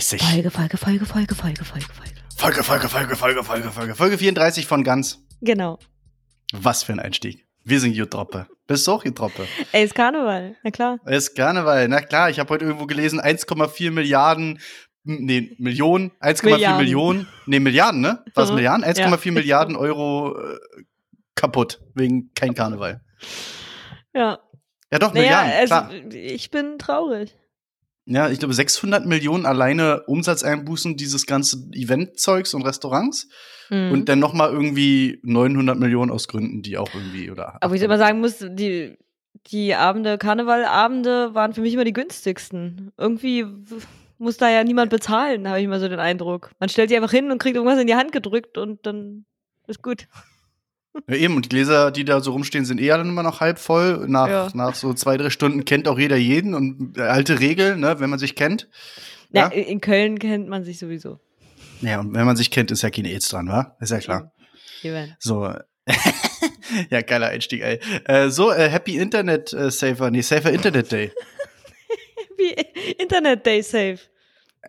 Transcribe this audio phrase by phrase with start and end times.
[0.00, 0.50] Folge 34.
[0.50, 2.14] Folge, Folge, Folge, Folge, Folge, Folge, Folge.
[2.36, 3.94] Folge, Folge, Folge, Folge, Folge, Folge.
[3.96, 5.18] Folge 34 von Ganz.
[5.40, 5.78] Genau.
[6.52, 7.44] Was für ein Einstieg.
[7.64, 8.46] Wir sind Jutroppe.
[8.66, 9.46] Bist du auch Jutroppe?
[9.72, 10.98] Ey, ist Karneval, na klar.
[11.06, 12.30] Ist Karneval, na klar.
[12.30, 14.60] Ich habe heute irgendwo gelesen, 1,4 Milliarden,
[15.04, 16.78] nee, Millionen, 1,4 Milliarden.
[16.78, 18.24] Millionen, nee, Milliarden, ne?
[18.34, 18.54] Was, Mhm.
[18.56, 18.84] Milliarden?
[18.84, 19.32] 1,4 Ja.
[19.32, 20.58] Milliarden Euro äh,
[21.34, 23.00] kaputt, wegen kein Karneval.
[24.14, 24.38] Ja.
[24.92, 26.14] Ja doch, Naja, Milliarden, also, klar.
[26.14, 27.34] ich bin traurig.
[28.10, 33.28] Ja, ich glaube 600 Millionen alleine Umsatzeinbußen dieses ganze Eventzeugs und Restaurants
[33.70, 33.92] Mhm.
[33.92, 37.82] und dann noch mal irgendwie 900 Millionen aus Gründen, die auch irgendwie oder Aber ich
[37.82, 38.96] immer sagen muss, die,
[39.48, 42.92] die Abende, Karnevalabende waren für mich immer die günstigsten.
[42.96, 43.44] Irgendwie
[44.16, 46.50] muss da ja niemand bezahlen, habe ich immer so den Eindruck.
[46.58, 49.26] Man stellt sich einfach hin und kriegt irgendwas in die Hand gedrückt und dann
[49.66, 50.08] ist gut.
[51.06, 53.58] Ja, eben, und die Gläser, die da so rumstehen, sind eher dann immer noch halb
[53.58, 54.06] voll.
[54.08, 54.48] Nach, Ja.
[54.54, 58.10] nach so zwei, drei Stunden kennt auch jeder jeden und äh, alte Regel, ne, wenn
[58.10, 58.68] man sich kennt.
[59.30, 59.52] Ja, Ja?
[59.52, 61.20] in Köln kennt man sich sowieso.
[61.80, 63.76] Ja, und wenn man sich kennt, ist ja keine AIDS dran, wa?
[63.80, 64.32] Ist ja klar.
[64.82, 65.14] Event.
[65.20, 65.52] So.
[66.90, 67.78] ja, geiler Einstieg, ey.
[68.04, 71.12] Äh, so, äh, Happy Internet äh, Safer, nee, Safer Internet Day.
[72.36, 72.54] Wie
[72.98, 73.98] Internet Day Safe.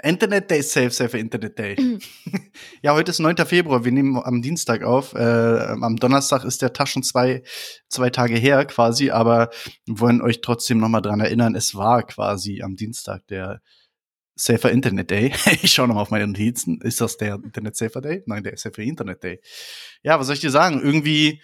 [0.04, 2.00] Internet Day Safe, Safer Internet Day.
[2.82, 3.38] ja, heute ist 9.
[3.46, 5.14] Februar, wir nehmen am Dienstag auf.
[5.14, 7.44] Äh, am Donnerstag ist der Tag schon zwei,
[7.88, 9.50] zwei Tage her quasi, aber
[9.86, 13.62] wir wollen euch trotzdem nochmal dran erinnern, es war quasi am Dienstag der
[14.36, 15.34] Safer Internet Day.
[15.62, 16.80] ich schaue nochmal auf meine Notizen.
[16.82, 18.24] Ist das der Internet Safer Day?
[18.26, 19.42] Nein, der Safer Internet Day.
[20.02, 20.82] Ja, was soll ich dir sagen?
[20.82, 21.42] Irgendwie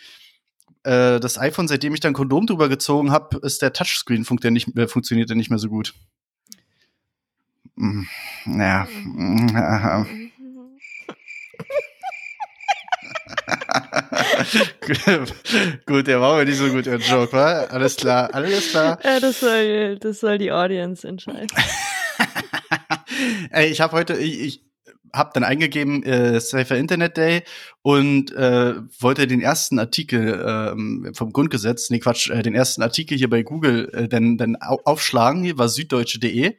[0.84, 4.52] äh, das iPhone, seitdem ich dann Kondom drüber gezogen habe, ist der Touchscreen funkt der
[4.52, 5.94] nicht, äh, funktioniert der nicht mehr so gut.
[7.78, 8.06] Mm,
[8.46, 8.88] Ja.
[15.86, 17.64] gut, der war aber nicht so gut, der Joke, wa?
[17.64, 19.00] Alles klar, alles klar.
[19.04, 21.48] Ja, das soll, das soll die Audience entscheiden.
[23.52, 24.66] Ey, ich habe heute, ich, ich
[25.14, 27.44] habe dann eingegeben äh, Safer Internet Day
[27.82, 33.18] und äh, wollte den ersten Artikel ähm, vom Grundgesetz, nee Quatsch, äh, den ersten Artikel
[33.18, 35.44] hier bei Google äh, dann, dann au aufschlagen.
[35.44, 36.56] Hier war süddeutsche.de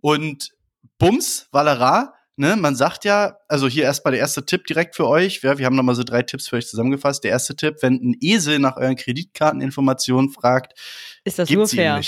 [0.00, 0.50] und
[0.98, 5.42] Bums, Valera, ne, man sagt ja, also hier erstmal der erste Tipp direkt für euch.
[5.42, 7.24] Ja, wir haben nochmal so drei Tipps für euch zusammengefasst.
[7.24, 10.78] Der erste Tipp, wenn ein Esel nach euren Kreditkarteninformationen fragt,
[11.24, 12.00] Ist das nur fair?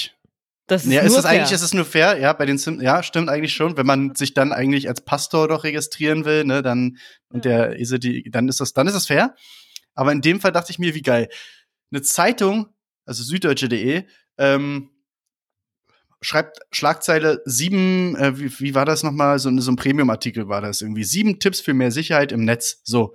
[0.66, 1.32] Das ist Ja, ist das fair.
[1.40, 2.18] eigentlich, ist es nur fair?
[2.18, 3.76] Ja, bei den Sim ja, stimmt eigentlich schon.
[3.76, 7.92] Wenn man sich dann eigentlich als Pastor doch registrieren will, ne, dann, und der ist
[8.04, 9.34] die, dann ist das, dann ist das fair.
[9.94, 11.28] Aber in dem Fall dachte ich mir, wie geil.
[11.90, 12.68] Eine Zeitung,
[13.04, 14.04] also süddeutsche.de,
[14.38, 14.90] ähm,
[16.20, 19.38] schreibt Schlagzeile sieben, äh, wie, wie war das nochmal?
[19.38, 21.04] So, so ein Premium-Artikel war das irgendwie.
[21.04, 22.80] Sieben Tipps für mehr Sicherheit im Netz.
[22.84, 23.14] So.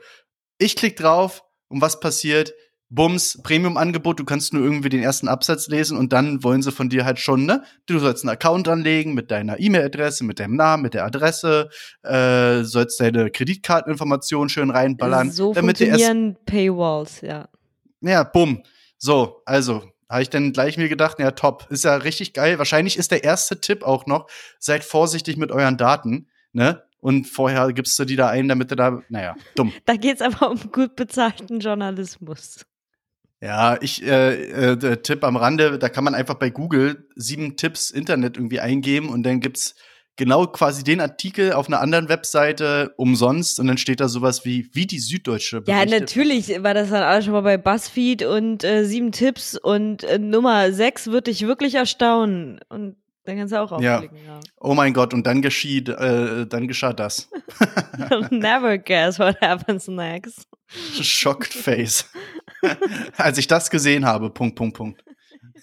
[0.57, 2.53] Ich klick drauf und was passiert?
[2.89, 6.87] Bums, Premium-Angebot, du kannst nur irgendwie den ersten Absatz lesen und dann wollen sie von
[6.87, 7.63] dir halt schon, ne?
[7.87, 11.69] Du sollst einen Account anlegen mit deiner E-Mail-Adresse, mit deinem Namen, mit der Adresse,
[12.03, 15.31] äh, sollst deine Kreditkarteninformationen schön reinballern.
[15.31, 17.49] So damit funktionieren Paywalls, ja.
[18.01, 18.61] ja, bumm.
[18.97, 21.67] So, also, habe ich dann gleich mir gedacht, ja, top.
[21.69, 22.57] Ist ja richtig geil.
[22.59, 24.27] Wahrscheinlich ist der erste Tipp auch noch,
[24.59, 26.83] seid vorsichtig mit euren Daten, ne?
[26.99, 29.71] Und vorher gibst du die da ein, damit du da, naja, dumm.
[29.85, 32.65] Da geht's aber um gut bezahlten Journalismus.
[33.41, 37.57] Ja, ich, äh, äh, der Tipp am Rande, da kann man einfach bei Google sieben
[37.57, 39.75] Tipps Internet irgendwie eingeben und dann gibt's
[40.17, 44.69] genau quasi den Artikel auf einer anderen Webseite umsonst und dann steht da sowas wie,
[44.73, 45.99] wie die Süddeutsche Ja, berichtet.
[46.01, 50.17] natürlich war das dann alles schon mal bei BuzzFeed und äh, sieben Tipps und äh,
[50.19, 52.59] Nummer sechs wird dich wirklich erstaunen.
[52.69, 53.95] Und dann kannst du auch Ja.
[53.95, 54.17] aufklicken.
[54.25, 54.39] Ja.
[54.59, 57.29] Oh mein Gott, und dann geschieht, äh, dann geschah das.
[57.97, 60.47] You'll never guess what happens next.
[61.01, 62.09] Shocked Face.
[63.17, 65.03] als ich das gesehen habe, Punkt, Punkt, Punkt.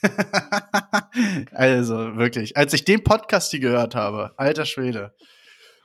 [1.52, 2.56] also, wirklich.
[2.56, 5.14] Als ich den Podcast hier gehört habe, alter Schwede.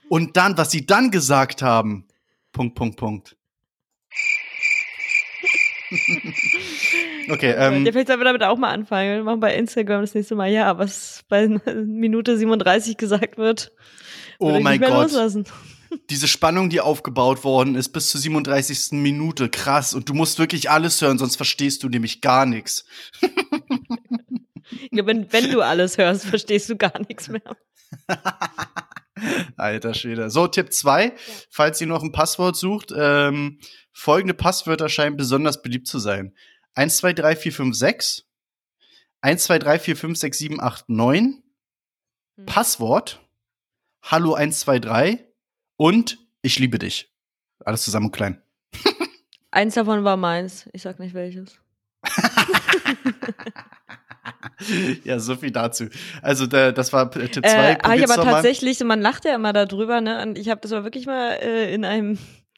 [0.09, 2.07] Und dann, was sie dann gesagt haben,
[2.51, 3.37] Punkt, Punkt, Punkt.
[7.29, 9.17] okay, ähm, ja, vielleicht sollen wir damit auch mal anfangen.
[9.17, 13.71] Wir machen bei Instagram das nächste Mal, ja, was bei Minute 37 gesagt wird.
[14.39, 14.89] oh mein Gott.
[14.89, 15.45] Loslassen.
[16.09, 18.91] Diese Spannung, die aufgebaut worden ist bis zur 37.
[18.91, 19.93] Minute, krass.
[19.93, 22.85] Und du musst wirklich alles hören, sonst verstehst du nämlich gar nichts.
[24.97, 27.55] Ja, wenn, wenn du alles hörst, verstehst du gar nichts mehr.
[29.55, 30.31] Alter Schwede.
[30.31, 31.13] So, Tipp 2,
[31.51, 33.59] falls ihr noch ein Passwort sucht, ähm,
[33.91, 36.35] folgende Passwörter scheinen besonders beliebt zu sein.
[36.73, 38.23] 1, 2, 3, 4, 5, 6.
[39.21, 41.43] 1, 2, 3, 4, 5, 6, 7, 8, 9.
[42.37, 42.45] Hm.
[42.47, 43.21] Passwort.
[44.01, 45.31] Hallo 1, 2, 3.
[45.75, 47.13] Und ich liebe dich.
[47.59, 48.41] Alles zusammen und klein.
[49.51, 50.67] Eins davon war meins.
[50.73, 51.59] Ich sag nicht welches.
[55.03, 55.85] ja, so viel dazu.
[56.21, 57.47] Also da, das war Tipp 2.
[57.47, 60.21] Äh, ich aber tatsächlich, man lacht ja immer darüber, ne?
[60.21, 62.17] Und ich habe das aber wirklich mal äh, in einem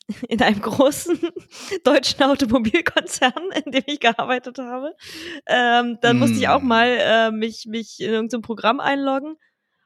[0.27, 1.19] in einem großen
[1.83, 4.95] deutschen Automobilkonzern, in dem ich gearbeitet habe.
[5.45, 6.19] Ähm, dann mm.
[6.19, 6.67] musste ich auch hm.
[6.67, 9.37] mal äh, mich, mich in irgendein Programm einloggen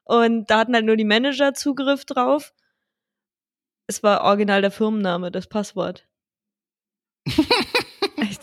[0.03, 2.53] und da hatten halt nur die Manager Zugriff drauf.
[3.88, 6.07] Es war original der Firmenname, das Passwort.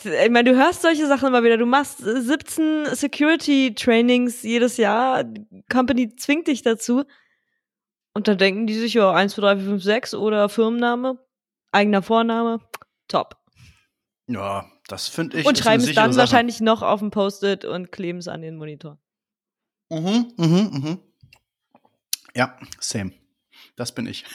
[0.04, 1.56] Ich meine, du hörst solche Sachen immer wieder.
[1.56, 5.24] Du machst 17 Security Trainings jedes Jahr.
[5.24, 7.04] Die Company zwingt dich dazu.
[8.12, 11.18] Und dann denken die sich, ja, 1, 2, 3, 4, 5, 6 oder Firmenname,
[11.70, 12.60] eigener Vorname,
[13.08, 13.36] top.
[14.26, 15.46] Ja, das finde ich.
[15.46, 16.20] Und schreiben es dann Sache.
[16.20, 18.98] wahrscheinlich noch auf dem Post-it und kleben es an den Monitor.
[19.90, 20.98] Mhm, mhm, mhm.
[22.34, 23.12] Ja, same.
[23.76, 24.24] Das bin ich.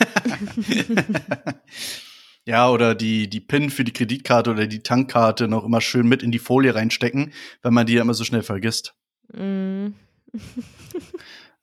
[2.46, 6.22] Ja, oder die, die PIN für die Kreditkarte oder die Tankkarte noch immer schön mit
[6.22, 7.34] in die Folie reinstecken,
[7.64, 8.94] weil man die ja immer so schnell vergisst.
[9.34, 9.88] Mm.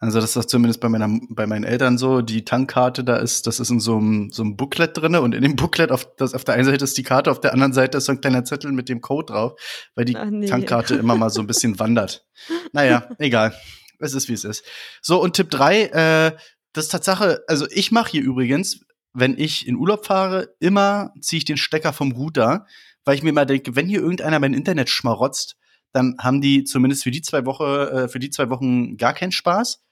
[0.01, 2.21] also, das ist das zumindest bei, meiner, bei meinen Eltern so.
[2.21, 5.43] Die Tankkarte, da ist, das ist in so einem, so einem Booklet drinne und in
[5.43, 7.99] dem Booklet, auf, das, auf der einen Seite ist die Karte, auf der anderen Seite
[7.99, 9.53] ist so ein kleiner Zettel mit dem Code drauf,
[9.95, 10.47] weil die nee.
[10.47, 12.27] Tankkarte immer mal so ein bisschen wandert.
[12.73, 13.55] Naja, egal.
[14.01, 14.65] Es ist, wie es ist.
[15.01, 16.37] So, und Tipp drei äh,
[16.73, 18.81] das ist Tatsache, also ich mache hier übrigens,
[19.15, 22.67] wenn ich in Urlaub fahre, immer ziehe ich den Stecker vom Router,
[23.05, 25.57] weil ich mir mal denke, wenn hier irgendeiner mein Internet schmarotzt,
[25.93, 29.33] dann haben die zumindest für die zwei Woche, äh, für die zwei Wochen gar keinen
[29.33, 29.83] Spaß.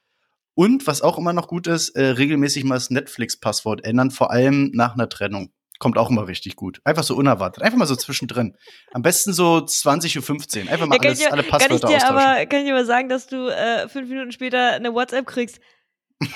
[0.53, 4.71] Und was auch immer noch gut ist, äh, regelmäßig mal das Netflix-Passwort ändern, vor allem
[4.73, 5.53] nach einer Trennung.
[5.79, 6.79] Kommt auch immer richtig gut.
[6.83, 7.63] Einfach so unerwartet.
[7.63, 8.55] Einfach mal so zwischendrin.
[8.91, 10.71] Am besten so 20.15 Uhr.
[10.71, 12.17] Einfach mal ja, alles, ich, alle Passwörter kann ich dir austauschen.
[12.17, 15.59] Aber, kann ich dir aber sagen, dass du äh, fünf Minuten später eine WhatsApp kriegst.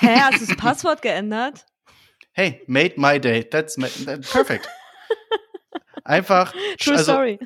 [0.00, 1.64] Hä, hast du das Passwort geändert?
[2.36, 3.42] Hey, made my day.
[3.50, 4.68] That's, my, that's perfect.
[6.04, 6.52] Einfach.
[6.78, 7.38] True also, Story.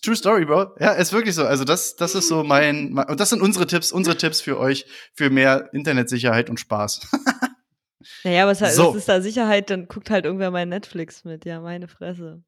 [0.00, 0.76] True Story, Bro.
[0.80, 1.44] Ja, ist wirklich so.
[1.44, 4.58] Also das, das ist so mein, mein, und das sind unsere Tipps, unsere Tipps für
[4.58, 7.00] euch für mehr Internetsicherheit und Spaß.
[8.24, 8.94] naja, aber was, so.
[8.94, 9.68] ist da Sicherheit?
[9.68, 11.44] Dann guckt halt irgendwer mein Netflix mit.
[11.44, 12.42] Ja, meine Fresse.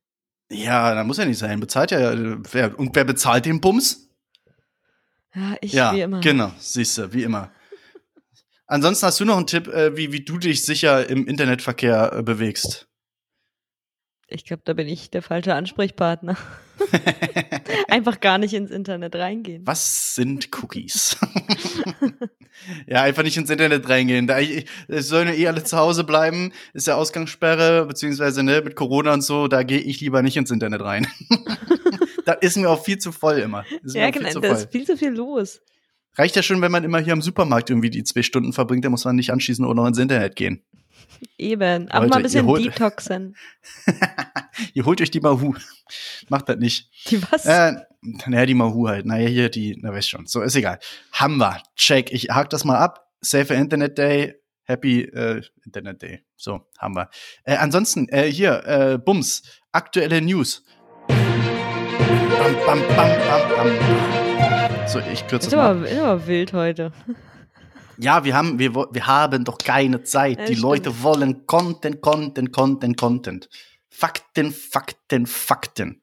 [0.50, 1.60] Ja, da muss ja nicht sein.
[1.60, 2.14] Bezahlt ja,
[2.50, 4.08] wer, und wer bezahlt den Bums?
[5.34, 6.20] Ja, ich ja, wie immer.
[6.20, 7.50] Genau, siehst du, wie immer.
[8.68, 12.22] Ansonsten hast du noch einen Tipp, äh, wie, wie du dich sicher im Internetverkehr äh,
[12.22, 12.86] bewegst?
[14.30, 16.36] Ich glaube, da bin ich der falsche Ansprechpartner.
[17.88, 19.66] einfach gar nicht ins Internet reingehen.
[19.66, 21.16] Was sind Cookies?
[22.86, 24.26] ja, einfach nicht ins Internet reingehen.
[24.26, 28.60] Da ich, es sollen ja eh alle zu Hause bleiben, ist ja Ausgangssperre, beziehungsweise ne,
[28.60, 31.06] mit Corona und so, da gehe ich lieber nicht ins Internet rein.
[32.26, 33.64] da ist mir auch viel zu voll immer.
[33.82, 35.62] Ist ja, genau, da ist viel zu viel los.
[36.18, 38.90] Reicht ja schon, wenn man immer hier am Supermarkt irgendwie die zwei Stunden verbringt, dann
[38.90, 40.64] muss man nicht anschließen oder noch ins Internet gehen.
[41.38, 43.36] Eben, aber mal ein bisschen holt, detoxen.
[44.74, 45.54] ihr holt euch die Mahu.
[46.28, 46.90] Macht das nicht.
[47.08, 47.46] Die was?
[47.46, 47.74] Äh,
[48.26, 49.06] naja, die Mahu halt.
[49.06, 50.26] Naja, hier die, na weißt schon.
[50.26, 50.78] So, ist egal.
[51.12, 51.62] Haben wir.
[51.76, 52.12] Check.
[52.12, 53.08] Ich hake das mal ab.
[53.20, 54.34] Safe Internet Day.
[54.64, 56.24] Happy äh, Internet Day.
[56.36, 57.08] So, haben wir.
[57.44, 59.42] Äh, ansonsten, äh, hier, äh, Bums.
[59.72, 60.64] Aktuelle News.
[61.06, 64.37] Bam, bam, bam, bam, bam.
[64.88, 65.84] So, ich kürze ist mal.
[65.84, 66.92] ist aber wild heute.
[68.00, 70.38] Ja, wir haben, wir, wir haben doch keine Zeit.
[70.38, 70.62] Ja, Die stimmt.
[70.62, 73.48] Leute wollen Content, Content, Content, Content.
[73.88, 76.00] Fakten, Fakten, Fakten.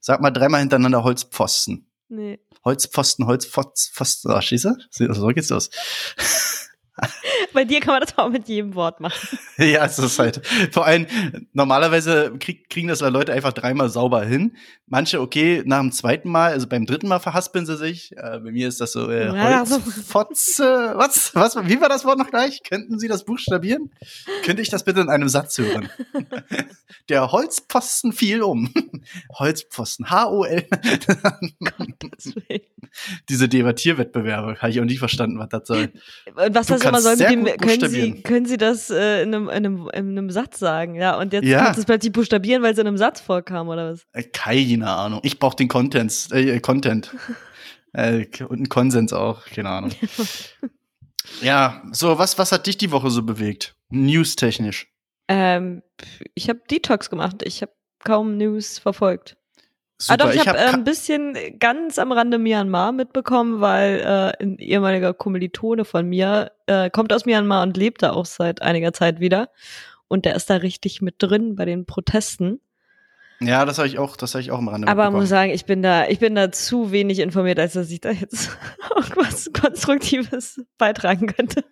[0.00, 1.86] Sag mal dreimal hintereinander Holzpfosten.
[2.08, 2.40] Nee.
[2.64, 4.32] Holzpfosten, Holzpfosten.
[4.32, 4.76] Ah, schieße?
[4.90, 5.70] So geht's los.
[7.52, 9.38] Bei dir kann man das auch mit jedem Wort machen.
[9.58, 10.46] ja, es ist halt.
[10.72, 11.06] Vor allem,
[11.52, 14.56] normalerweise krieg, kriegen das Leute einfach dreimal sauber hin.
[14.86, 18.12] Manche, okay, nach dem zweiten Mal, also beim dritten Mal verhaspeln sie sich.
[18.16, 20.92] Äh, bei mir ist das so, äh, Holzfotze.
[20.96, 21.34] Was?
[21.34, 21.56] Was?
[21.68, 22.62] Wie war das Wort noch gleich?
[22.62, 23.90] Könnten Sie das buchstabieren?
[24.44, 25.88] Könnte ich das bitte in einem Satz hören?
[27.08, 28.72] Der Holzpfosten fiel um.
[29.38, 30.10] Holzpfosten.
[30.10, 30.66] H-O-L.
[33.28, 35.92] Diese Debattierwettbewerbe, habe ich auch nie verstanden, was das soll.
[36.34, 39.48] Und was du das soll, mit dem, können Sie, können Sie das äh, in, einem,
[39.48, 41.18] in, einem, in einem Satz sagen, ja?
[41.18, 41.64] Und jetzt ja.
[41.64, 44.06] kannst du es plötzlich buchstabieren, weil es in einem Satz vorkam, oder was?
[44.12, 45.20] Äh, keine Ahnung.
[45.22, 46.28] Ich brauche den Content.
[46.32, 47.14] Äh, Content.
[47.92, 49.92] äh, und einen Konsens auch, keine Ahnung.
[51.42, 53.74] ja, so, was, was hat dich die Woche so bewegt?
[53.90, 54.88] News-technisch?
[55.28, 55.82] Ähm,
[56.34, 57.42] ich habe Detox gemacht.
[57.44, 57.72] Ich habe
[58.04, 59.36] kaum News verfolgt.
[60.00, 60.14] Super.
[60.14, 64.00] Ah, doch, ich, ich habe hab, äh, ein bisschen ganz am Rande Myanmar mitbekommen, weil
[64.00, 68.62] äh, ein ehemaliger Kommilitone von mir äh, kommt aus Myanmar und lebt da auch seit
[68.62, 69.50] einiger Zeit wieder.
[70.08, 72.60] Und der ist da richtig mit drin bei den Protesten.
[73.40, 75.66] Ja, das habe ich auch, das habe ich auch am Rande Aber muss sagen, ich
[75.66, 78.56] bin da, ich bin da zu wenig informiert, als dass ich da jetzt
[78.96, 81.62] auch was Konstruktives beitragen könnte.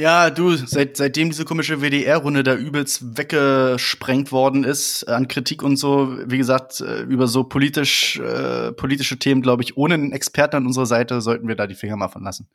[0.00, 5.76] Ja, du, seit, seitdem diese komische WDR-Runde da übelst weggesprengt worden ist an Kritik und
[5.76, 10.56] so, wie gesagt, äh, über so politisch, äh, politische Themen, glaube ich, ohne einen Experten
[10.56, 12.48] an unserer Seite sollten wir da die Finger mal von lassen.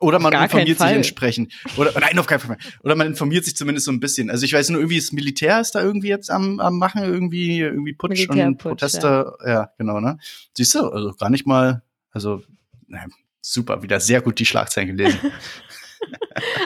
[0.00, 1.52] Oder man informiert sich entsprechend.
[1.76, 2.58] Oder nein, auf keinen Fall.
[2.82, 4.28] Oder man informiert sich zumindest so ein bisschen.
[4.28, 7.60] Also ich weiß nur, irgendwie das Militär ist da irgendwie jetzt am, am machen, irgendwie,
[7.60, 9.32] irgendwie Putsch und Proteste.
[9.44, 9.48] Ja.
[9.48, 10.18] ja, genau, ne?
[10.54, 12.42] Siehst du, also gar nicht mal, also,
[12.88, 13.06] na,
[13.40, 15.20] super, wieder sehr gut die Schlagzeilen gelesen.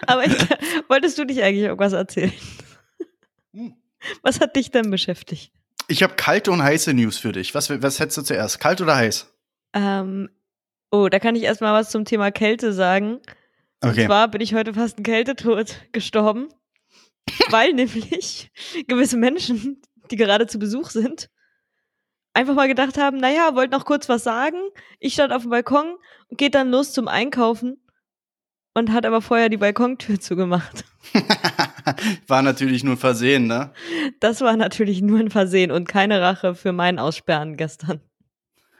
[0.06, 0.34] Aber ich,
[0.88, 2.32] wolltest du dich eigentlich irgendwas erzählen?
[3.52, 3.74] Hm.
[4.22, 5.52] Was hat dich denn beschäftigt?
[5.88, 7.54] Ich habe kalte und heiße News für dich.
[7.54, 8.60] Was, was hättest du zuerst?
[8.60, 9.32] Kalt oder heiß?
[9.72, 10.28] Ähm,
[10.90, 13.20] oh, da kann ich erstmal was zum Thema Kälte sagen.
[13.80, 14.02] Okay.
[14.02, 16.48] Und zwar bin ich heute fast ein Kältetod gestorben,
[17.50, 18.50] weil nämlich
[18.86, 19.80] gewisse Menschen,
[20.10, 21.30] die gerade zu Besuch sind,
[22.34, 24.58] einfach mal gedacht haben, naja, wollt noch kurz was sagen.
[24.98, 25.96] Ich stand auf dem Balkon
[26.28, 27.80] und geht dann los zum Einkaufen
[28.78, 30.84] und hat aber vorher die Balkontür zugemacht.
[32.26, 33.72] war natürlich nur ein Versehen, ne?
[34.20, 38.00] Das war natürlich nur ein Versehen und keine Rache für mein Aussperren gestern.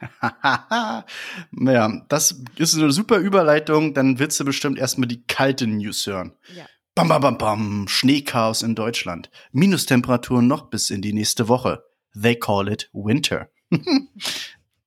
[1.51, 3.93] ja, das ist eine super Überleitung.
[3.93, 6.33] Dann willst du bestimmt erstmal die kalte News hören.
[6.55, 6.65] Ja.
[6.95, 7.85] Bam, bam, bam, bam.
[7.87, 9.29] Schneechaos in Deutschland.
[9.51, 11.83] Minustemperaturen noch bis in die nächste Woche.
[12.19, 13.49] They call it winter.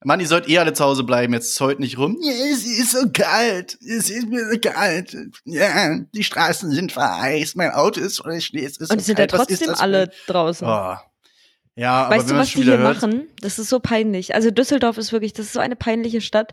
[0.05, 2.19] Mann, ihr sollt eh alle zu Hause bleiben, jetzt zollt nicht rum.
[2.21, 5.17] Ja, es ist so kalt, es ist mir so kalt.
[5.45, 9.17] Ja, die Straßen sind vereist, mein Auto ist voller Schnee, es ist Und so sind
[9.17, 9.33] kalt.
[9.33, 10.67] ja trotzdem alle draußen.
[10.67, 10.97] Oh.
[11.75, 13.29] Ja, weißt aber du, was die hier hört, machen?
[13.41, 14.35] Das ist so peinlich.
[14.35, 16.53] Also Düsseldorf ist wirklich, das ist so eine peinliche Stadt.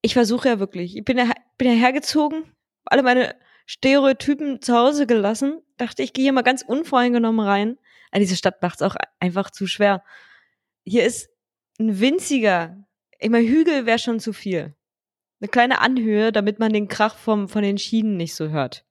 [0.00, 0.96] Ich versuche ja wirklich.
[0.96, 2.44] Ich bin ja, bin ja hergezogen,
[2.86, 3.34] alle meine
[3.66, 5.60] Stereotypen zu Hause gelassen.
[5.76, 7.78] Dachte, ich gehe hier mal ganz unvoreingenommen rein.
[8.10, 10.02] Aber diese Stadt macht es auch einfach zu schwer.
[10.84, 11.29] Hier ist
[11.80, 12.76] ein winziger,
[13.18, 14.74] ich meine, Hügel wäre schon zu viel.
[15.40, 18.84] Eine kleine Anhöhe, damit man den Krach vom, von den Schienen nicht so hört.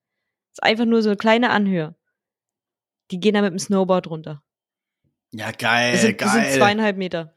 [0.49, 1.95] Das ist einfach nur so eine kleine Anhöhe.
[3.11, 4.43] Die gehen da mit dem Snowboard runter.
[5.31, 6.29] Ja, geil, das sind, geil.
[6.33, 7.35] Das sind zweieinhalb Meter.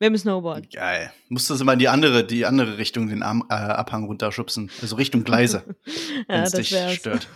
[0.00, 0.72] Mit dem Snowboard.
[0.72, 1.12] Geil.
[1.28, 4.70] Musstest du mal in die andere, die andere Richtung den Arm, äh, Abhang runterschubsen.
[4.82, 5.64] Also Richtung Gleise.
[5.86, 6.94] ja, wenn es dich wär's.
[6.94, 7.28] stört.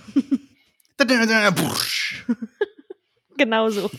[3.37, 3.91] genau so.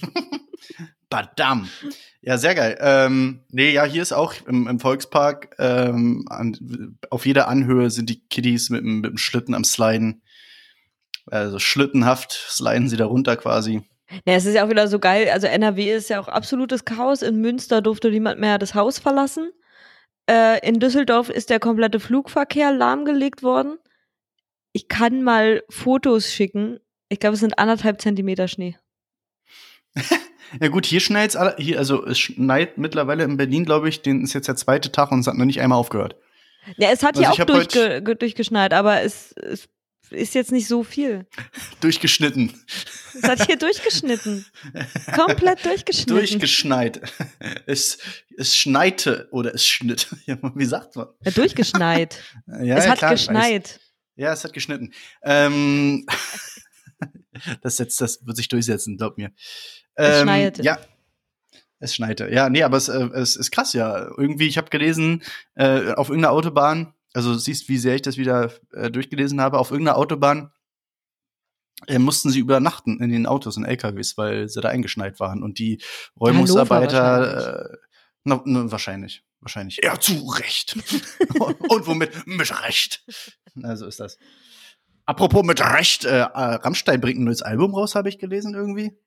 [1.10, 1.70] Badam.
[2.25, 2.77] Ja, sehr geil.
[2.80, 8.10] Ähm, nee, ja, hier ist auch im, im Volkspark, ähm, an, auf jeder Anhöhe sind
[8.10, 10.22] die Kiddies mit, mit dem Schlitten am Sliden.
[11.25, 13.82] Also schlittenhaft sliden sie da runter quasi.
[14.25, 15.30] Ja, es ist ja auch wieder so geil.
[15.34, 17.24] Also NRW ist ja auch absolutes Chaos.
[17.24, 19.51] In Münster durfte niemand mehr das Haus verlassen.
[20.30, 23.80] Äh, in Düsseldorf ist der komplette Flugverkehr lahmgelegt worden.
[24.72, 26.80] Ich kann mal Fotos schicken.
[27.10, 28.77] Ich glaube, es sind anderthalb Zentimeter Schnee.
[30.62, 34.33] Ja gut, hier schneit's hier, also es schneit mittlerweile in Berlin, glaube ich, den ist
[34.33, 36.15] jetzt der zweite Tag und es hat noch nicht einmal aufgehört.
[36.77, 39.67] Ja, es hat also hier auch durchge durchgeschneit, aber es, es
[40.13, 41.25] ist jetzt nicht so viel.
[41.81, 42.53] Durchgeschnitten.
[43.15, 44.45] Es hat hier durchgeschnitten.
[45.15, 46.15] Komplett durchgeschnitten.
[46.15, 47.01] Durchgeschneit.
[47.65, 47.98] Es,
[48.38, 50.07] es schneite oder es schnitt.
[50.55, 51.07] Wie sagt man?
[51.24, 52.22] Ja, durchgeschneit.
[52.48, 53.79] ja, es ja, hat klar, geschneit.
[54.15, 54.93] Ja, es hat geschnitten.
[55.24, 56.05] Ähm,
[57.62, 59.31] das, jetzt, das wird sich durchsetzen, glaub mir.
[59.95, 60.63] Es ähm, schneite.
[60.63, 60.77] Ja.
[61.79, 62.31] Es schneite.
[62.31, 64.07] Ja, nee, aber es, äh, es ist krass, ja.
[64.17, 65.21] Irgendwie, ich habe gelesen,
[65.55, 69.71] äh, auf irgendeiner Autobahn, also siehst, wie sehr ich das wieder äh, durchgelesen habe, auf
[69.71, 70.51] irgendeiner Autobahn
[71.88, 75.43] äh, mussten sie übernachten in den Autos und LKWs, weil sie da eingeschneit waren.
[75.43, 75.81] Und die
[76.19, 77.77] Räumungsarbeiter, äh,
[78.23, 79.79] na, na, wahrscheinlich, wahrscheinlich.
[79.83, 80.77] Ja, zu Recht.
[81.69, 82.25] und womit?
[82.25, 83.05] Mit Recht.
[83.62, 84.17] Also ist das.
[85.05, 88.97] Apropos mit Recht, äh, Rammstein bringt ein neues Album raus, habe ich gelesen irgendwie.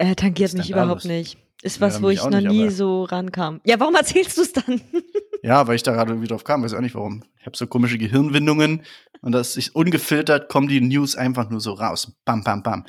[0.00, 1.36] Er tangiert mich überhaupt nicht.
[1.62, 3.60] Ist was, ja, wo ich noch nicht, nie so rankam.
[3.64, 4.80] Ja, warum erzählst du es dann?
[5.42, 7.22] ja, weil ich da gerade irgendwie drauf kam, weiß auch nicht warum.
[7.38, 8.82] Ich habe so komische Gehirnwindungen
[9.20, 12.12] und das ist ungefiltert, kommen die News einfach nur so raus.
[12.24, 12.86] Bam, bam, bam.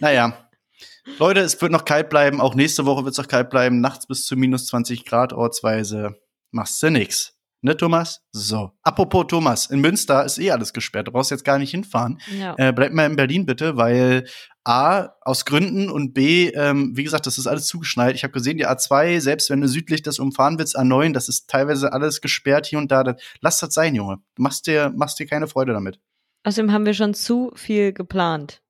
[0.00, 0.48] naja.
[1.18, 2.40] Leute, es wird noch kalt bleiben.
[2.40, 3.80] Auch nächste Woche wird es noch kalt bleiben.
[3.80, 6.14] Nachts bis zu minus 20 Grad ortsweise.
[6.52, 7.34] Machst du nix.
[7.64, 8.20] Ne, Thomas?
[8.32, 8.72] So.
[8.82, 11.06] Apropos Thomas, in Münster ist eh alles gesperrt.
[11.06, 12.20] Du brauchst jetzt gar nicht hinfahren.
[12.36, 12.56] Ja.
[12.58, 14.26] Äh, bleib mal in Berlin bitte, weil
[14.64, 18.16] A, aus Gründen und B, ähm, wie gesagt, das ist alles zugeschneit.
[18.16, 21.48] Ich habe gesehen, die A2, selbst wenn du südlich das umfahren willst, A9, das ist
[21.48, 23.04] teilweise alles gesperrt hier und da.
[23.04, 24.18] Das, lass das sein, Junge.
[24.34, 26.00] Du machst dir, machst dir keine Freude damit.
[26.42, 28.60] Außerdem haben wir schon zu viel geplant.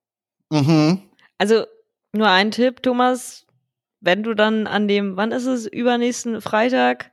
[0.51, 1.01] Mhm.
[1.39, 1.65] Also,
[2.11, 3.47] nur ein Tipp, Thomas,
[4.01, 7.11] wenn du dann an dem, wann ist es, übernächsten Freitag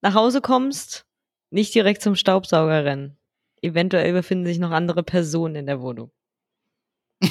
[0.00, 1.06] nach Hause kommst,
[1.52, 3.16] nicht direkt zum Staubsauger rennen.
[3.60, 6.10] Eventuell befinden sich noch andere Personen in der Wohnung.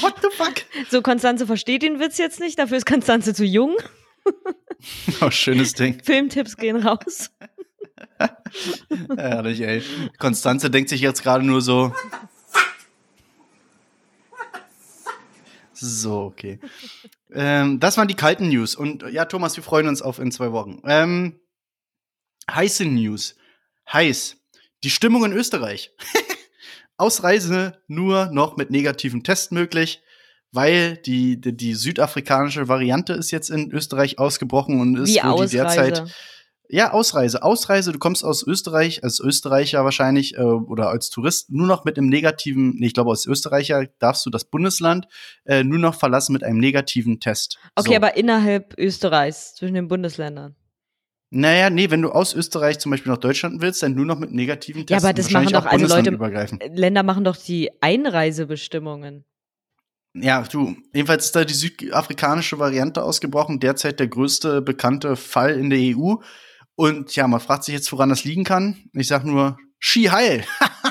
[0.00, 0.54] What the fuck?
[0.90, 3.76] So, Konstanze versteht den Witz jetzt nicht, dafür ist Konstanze zu jung.
[5.20, 6.00] oh, schönes Ding.
[6.04, 7.30] Filmtipps gehen raus.
[9.16, 9.82] Ehrlich, ey.
[10.18, 11.92] Konstanze denkt sich jetzt gerade nur so.
[15.72, 16.60] So, okay.
[17.32, 18.74] Ähm, das waren die kalten News.
[18.76, 20.80] Und ja, Thomas, wir freuen uns auf in zwei Wochen.
[20.86, 21.40] Ähm,
[22.50, 23.36] heiße News.
[23.92, 24.36] Heiß.
[24.82, 25.92] Die Stimmung in Österreich.
[26.96, 30.02] Ausreise nur noch mit negativen Test möglich,
[30.52, 35.42] weil die, die, die, südafrikanische Variante ist jetzt in Österreich ausgebrochen und ist Wie wo
[35.42, 36.04] die derzeit.
[36.68, 37.42] Ja, Ausreise.
[37.42, 41.98] Ausreise, du kommst aus Österreich, als Österreicher wahrscheinlich äh, oder als Tourist, nur noch mit
[41.98, 45.06] einem negativen, nee, ich glaube, als Österreicher darfst du das Bundesland
[45.44, 47.58] äh, nur noch verlassen mit einem negativen Test.
[47.74, 47.96] Okay, so.
[47.96, 50.56] aber innerhalb Österreichs, zwischen den Bundesländern.
[51.36, 54.30] Naja, nee, wenn du aus Österreich zum Beispiel nach Deutschland willst, dann nur noch mit
[54.32, 55.04] negativen Ja, Tests.
[55.04, 56.58] aber und das machen doch auch also Leute-.
[56.72, 59.24] Länder machen doch die Einreisebestimmungen.
[60.14, 65.70] Ja, du, jedenfalls ist da die südafrikanische Variante ausgebrochen, derzeit der größte bekannte Fall in
[65.70, 66.14] der EU.
[66.76, 68.76] Und ja, man fragt sich jetzt, woran das liegen kann.
[68.92, 70.44] Ich sag nur, Ski heil.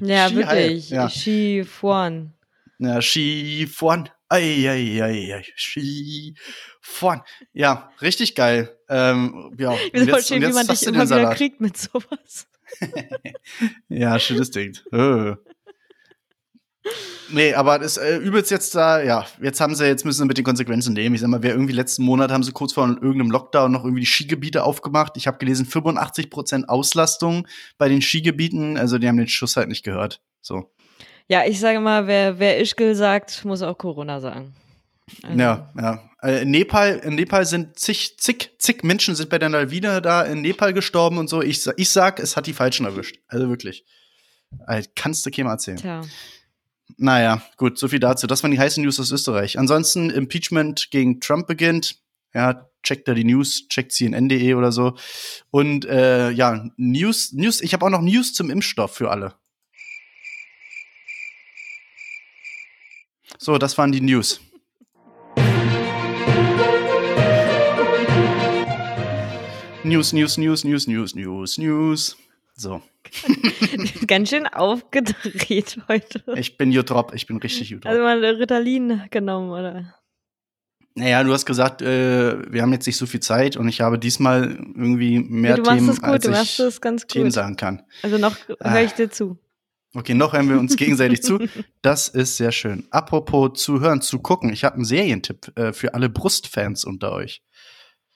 [0.00, 0.90] Ja, Ski heil, wirklich.
[0.90, 1.08] ja.
[1.08, 2.32] Ski vorn.
[2.80, 4.08] Ja, Ski vorn.
[4.32, 6.36] Ei, ei, ei, ei, Ski
[6.80, 7.20] vorn.
[7.52, 8.78] Ja, richtig geil.
[8.88, 12.46] Ähm, ja, Ich bin jetzt, schön, wie man dich immer wieder kriegt mit sowas.
[13.88, 14.78] Ja, schönes Ding.
[14.92, 15.34] Äh.
[17.32, 20.38] Nee, aber das äh, übelst jetzt da, ja, jetzt haben sie, jetzt müssen sie mit
[20.38, 21.16] den Konsequenzen leben.
[21.16, 24.02] Ich sag mal, wer irgendwie letzten Monat haben sie kurz vor irgendeinem Lockdown noch irgendwie
[24.02, 25.16] die Skigebiete aufgemacht.
[25.16, 28.76] Ich habe gelesen, 85% Auslastung bei den Skigebieten.
[28.76, 30.22] Also die haben den Schuss halt nicht gehört.
[30.40, 30.70] So.
[31.30, 34.52] Ja, ich sage mal, wer, wer Ischgl sagt, muss auch Corona sagen.
[35.22, 36.10] Also, Ja, ja.
[36.22, 40.22] Äh, in Nepal, in Nepal sind zig, zig, zig Menschen sind bei der Lawine da
[40.22, 41.40] in Nepal gestorben und so.
[41.40, 43.20] Ich, ich sag, es hat die Falschen erwischt.
[43.28, 43.84] Also wirklich.
[44.66, 45.76] Äh, kannst du keinem erzählen.
[45.76, 46.00] Tja.
[46.96, 48.26] Naja, gut, so viel dazu.
[48.26, 49.56] Das waren die heißen News aus Österreich.
[49.56, 51.94] Ansonsten, Impeachment gegen Trump beginnt.
[52.34, 54.96] Ja, checkt da die News, checkt cnn.de oder so.
[55.52, 59.34] Und äh, ja, News, News, ich habe auch noch News zum Impfstoff für alle.
[63.38, 64.40] So, das waren die News.
[69.82, 72.16] News, News, News, News, News, News, News.
[72.54, 72.82] So,
[74.06, 76.22] Ganz schön aufgedreht heute.
[76.36, 77.90] ich bin Jutrop, ich bin richtig Jutrop.
[77.90, 79.94] Also mal Ritalin genommen, oder?
[80.94, 83.98] Naja, du hast gesagt, äh, wir haben jetzt nicht so viel Zeit und ich habe
[83.98, 87.06] diesmal irgendwie mehr Nee, du machst Themen, es gut, als du machst ich es ganz
[87.06, 87.32] Themen gut.
[87.32, 87.82] sagen kann.
[88.02, 88.72] Also noch Ah.
[88.72, 89.38] höre ich dir zu.
[89.94, 91.38] Okay, noch hören wir uns gegenseitig zu.
[91.82, 92.86] Das ist sehr schön.
[92.90, 94.52] Apropos zu hören, zu gucken.
[94.52, 97.42] Ich habe einen Serientipp äh, für alle Brustfans unter euch.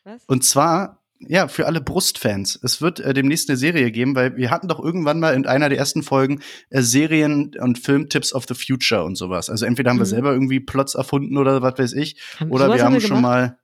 [0.05, 0.23] Was?
[0.27, 2.61] Und zwar, ja, für alle Brustfans.
[2.63, 5.69] Es wird äh, demnächst eine Serie geben, weil wir hatten doch irgendwann mal in einer
[5.69, 9.51] der ersten Folgen äh, Serien- und Filmtipps of the Future und sowas.
[9.51, 10.11] Also entweder haben wir Mhm.
[10.11, 12.21] selber irgendwie Plots erfunden oder was weiß ich.
[12.39, 13.59] Haben- Oder wir haben wir schon mal.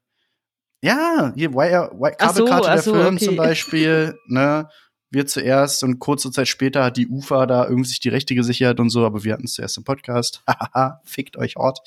[0.83, 3.25] Ja, hier Wire, Wire, so, Kabelkarte ach der so, Film okay.
[3.27, 4.67] zum Beispiel, ne?
[5.11, 8.79] Wir zuerst und kurze Zeit später hat die UFA da irgendwie sich die Rechte gesichert
[8.79, 10.43] und so, aber wir hatten es zuerst im Podcast.
[10.47, 11.81] Hahaha, fickt euch hart.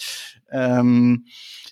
[0.52, 1.26] Ähm,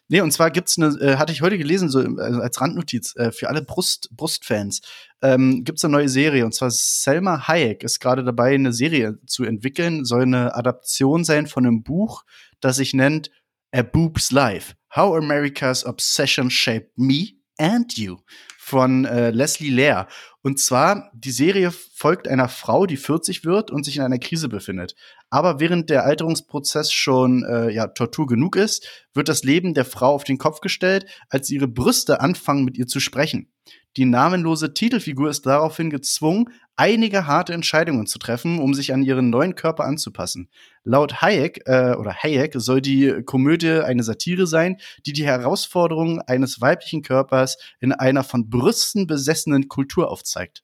[0.08, 3.34] nee, und zwar gibt's eine, äh, hatte ich heute gelesen, so äh, als Randnotiz, äh,
[3.34, 4.82] für alle Brust, Brustfans,
[5.22, 9.44] ähm, gibt's eine neue Serie und zwar Selma Hayek ist gerade dabei, eine Serie zu
[9.44, 12.24] entwickeln, soll eine Adaption sein von einem Buch,
[12.62, 13.30] das sich nennt
[13.74, 14.76] A Boob's Life.
[14.96, 18.18] How America's Obsession Shaped Me and You
[18.58, 20.08] von äh, Leslie Lear.
[20.44, 24.50] Und zwar, die Serie folgt einer Frau, die 40 wird und sich in einer Krise
[24.50, 24.96] befindet.
[25.30, 30.14] Aber während der Alterungsprozess schon äh, ja, Tortur genug ist, wird das Leben der Frau
[30.14, 33.52] auf den Kopf gestellt, als ihre Brüste anfangen mit ihr zu sprechen.
[33.98, 39.30] Die namenlose Titelfigur ist daraufhin gezwungen, einige harte Entscheidungen zu treffen, um sich an ihren
[39.30, 40.50] neuen Körper anzupassen.
[40.84, 46.62] Laut Hayek äh, oder Hayek soll die Komödie eine Satire sein, die die Herausforderungen eines
[46.62, 50.64] weiblichen Körpers in einer von Brüsten besessenen Kultur aufzeigt.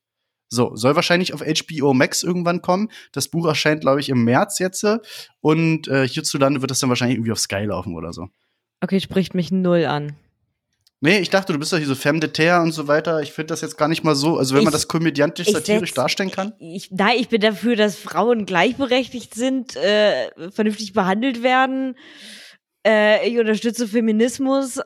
[0.49, 2.89] So, soll wahrscheinlich auf HBO Max irgendwann kommen.
[3.11, 4.83] Das Buch erscheint, glaube ich, im März jetzt.
[4.83, 4.99] äh,
[5.41, 8.29] Und äh, hierzulande wird das dann wahrscheinlich irgendwie auf Sky laufen oder so.
[8.81, 10.15] Okay, spricht mich null an.
[10.99, 13.21] Nee, ich dachte, du bist doch hier so femme de terre und so weiter.
[13.21, 15.53] Ich finde das jetzt gar nicht mal so, also wenn man Ich- das komödiantisch ich
[15.53, 16.53] satirisch setz- darstellen kann.
[16.59, 21.95] Ich, nein, ich bin dafür, dass Frauen gleichberechtigt sind, äh, vernünftig behandelt werden.
[22.85, 24.79] Äh, ich unterstütze Feminismus,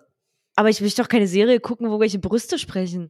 [0.56, 3.10] aber ich möchte doch keine Serie gucken, wo welche Brüste sprechen.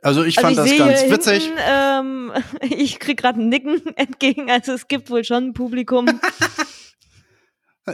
[0.00, 1.50] Also ich Also fand das sehe ganz hinten, witzig.
[1.68, 6.06] Ähm, ich krieg gerade ein Nicken entgegen, also es gibt wohl schon ein Publikum.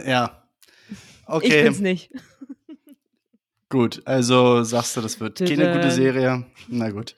[0.05, 0.43] Ja.
[0.89, 2.11] Ich Okay, bin's nicht.
[3.73, 4.01] Gut.
[4.05, 5.71] Also sagst du, das wird keine Tüte.
[5.73, 6.45] gute Serie.
[6.69, 7.15] Na gut.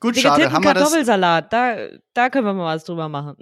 [0.00, 0.50] Gut, Dicke schade.
[0.52, 0.84] Haben wir das?
[0.84, 1.76] Kartoffelsalat, da,
[2.14, 3.36] da können wir mal was drüber machen.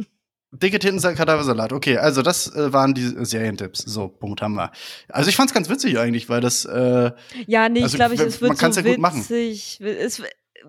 [0.51, 1.73] Dicke Titten, Kadaversalat.
[1.73, 3.79] Okay, also das äh, waren die Serientipps.
[3.81, 4.71] So, Punkt haben wir.
[5.09, 7.11] Also ich fand's ganz witzig eigentlich, weil das äh,
[7.47, 9.19] Ja, nee, Also, ich glaube, es wird man kann's so ja gut machen.
[9.21, 9.81] witzig.
[9.81, 10.23] Es,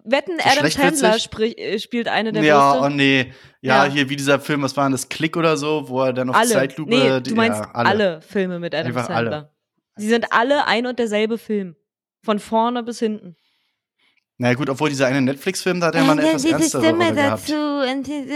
[0.04, 2.86] Wetten, So Adam Sandler sprich, äh, spielt eine der ja, Würste.
[2.86, 3.32] oh nee.
[3.62, 3.92] Ja, Ja.
[3.92, 5.08] hier wie dieser Film, was war denn das?
[5.08, 6.50] Klick oder so, wo er dann auf alle.
[6.50, 6.90] Zeitlupe.
[6.90, 8.22] nee, du meinst ja, alle.
[8.22, 9.32] Filme mit Adam Einfach Sandler.
[9.34, 9.52] alle.
[9.98, 11.76] Sie sind alle ein und derselbe Film.
[12.26, 13.36] Von vorne bis hinten.
[14.38, 17.50] Na gut, obwohl dieser eine Netflix-Film, da hat er mal eine etwas ernstere Rolle gehabt.
[17.50, 18.34] und diese,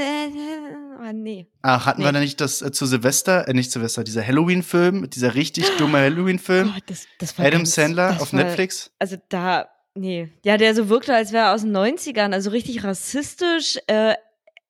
[1.02, 1.48] ah, nee.
[1.62, 2.14] Ach, hatten wir Nee.
[2.14, 6.72] da nicht das äh, zu Silvester, äh, nicht Silvester, dieser Halloween-Film, dieser richtig dumme Halloween-Film?
[6.74, 8.92] Gott, das, das war Adam ganz- Sandler das auf war, Netflix?
[9.00, 10.30] Also da, nee.
[10.46, 14.14] Ja, der so wirkte, als wäre er aus den 90ern, also richtig rassistisch, äh,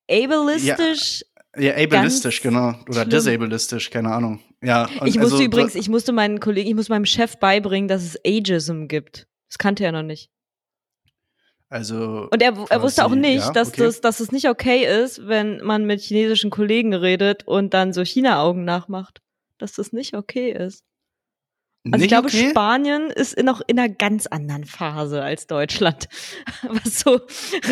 [0.09, 1.23] ableistisch.
[1.57, 2.69] Ja, ableistisch, Ganz genau.
[2.87, 3.09] Oder schlimm.
[3.09, 4.39] disableistisch, keine Ahnung.
[4.61, 8.03] Ja, ich musste also, übrigens, ich musste meinen Kollegen, ich musste meinem Chef beibringen, dass
[8.03, 9.27] es Ageism gibt.
[9.47, 10.29] Das kannte er noch nicht.
[11.69, 13.83] Also, Und er, er wusste auch nicht, ja, dass, okay.
[13.83, 18.03] das, dass es nicht okay ist, wenn man mit chinesischen Kollegen redet und dann so
[18.03, 19.21] China-Augen nachmacht.
[19.59, 20.83] Dass das nicht okay ist.
[21.85, 22.49] Also nicht ich glaube, okay?
[22.49, 26.09] Spanien ist noch in einer ganz anderen Phase als Deutschland,
[26.63, 27.21] was so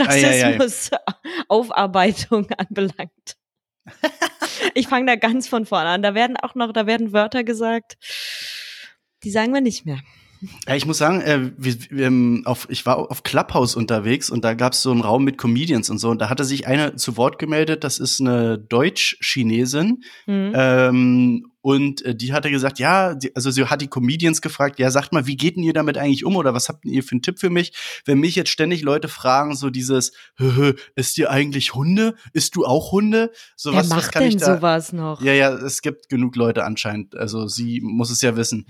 [0.07, 0.57] Ei, ei, ei.
[0.57, 3.37] Rassismus-Aufarbeitung anbelangt.
[4.77, 6.01] ich fange da ganz von vorne an.
[6.01, 7.97] Da werden auch noch, da werden Wörter gesagt,
[9.23, 9.99] die sagen wir nicht mehr.
[10.67, 14.43] Ja, ich muss sagen, äh, wir, wir, ähm, auf, ich war auf Clubhouse unterwegs und
[14.43, 16.09] da gab es so einen Raum mit Comedians und so.
[16.09, 20.03] Und da hatte sich eine zu Wort gemeldet, das ist eine Deutsch-Chinesin.
[20.25, 20.51] Hm.
[20.55, 24.89] Ähm, und äh, die hatte gesagt, ja, die, also sie hat die Comedians gefragt, ja,
[24.89, 27.21] sagt mal, wie geht denn ihr damit eigentlich um oder was habt ihr für einen
[27.21, 27.73] Tipp für mich?
[28.05, 32.15] Wenn mich jetzt ständig Leute fragen, so dieses, "Hö, hö, ist dir eigentlich Hunde?
[32.31, 33.31] Ist du auch Hunde?
[33.57, 34.55] So Wer was, was macht kann denn ich da?
[34.55, 35.21] sowas noch?
[35.21, 37.17] Ja, ja, es gibt genug Leute anscheinend.
[37.17, 38.65] Also sie muss es ja wissen.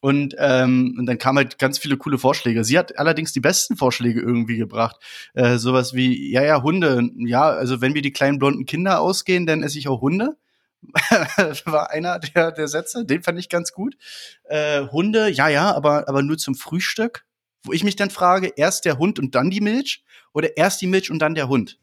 [0.00, 2.62] Und, ähm, und dann kamen halt ganz viele coole Vorschläge.
[2.62, 4.96] Sie hat allerdings die besten Vorschläge irgendwie gebracht.
[5.34, 7.10] Äh, sowas wie, ja, ja, Hunde.
[7.16, 10.36] Ja, also wenn wir die kleinen blonden Kinder ausgehen, dann esse ich auch Hunde.
[11.64, 13.96] war einer der, der Sätze, den fand ich ganz gut.
[14.44, 17.24] Äh, Hunde, ja, ja, aber, aber nur zum Frühstück.
[17.64, 20.86] Wo ich mich dann frage, erst der Hund und dann die Milch oder erst die
[20.86, 21.78] Milch und dann der Hund?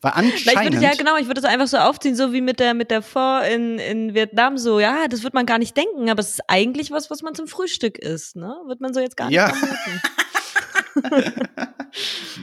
[0.00, 0.74] Weil Na, ich anscheinend.
[0.74, 3.02] würde, ja, genau, ich würde das einfach so aufziehen, so wie mit der, mit der
[3.02, 6.40] Pho in, in Vietnam, so, ja, das wird man gar nicht denken, aber es ist
[6.48, 8.54] eigentlich was, was man zum Frühstück isst, ne?
[8.66, 9.52] Wird man so jetzt gar nicht Ja.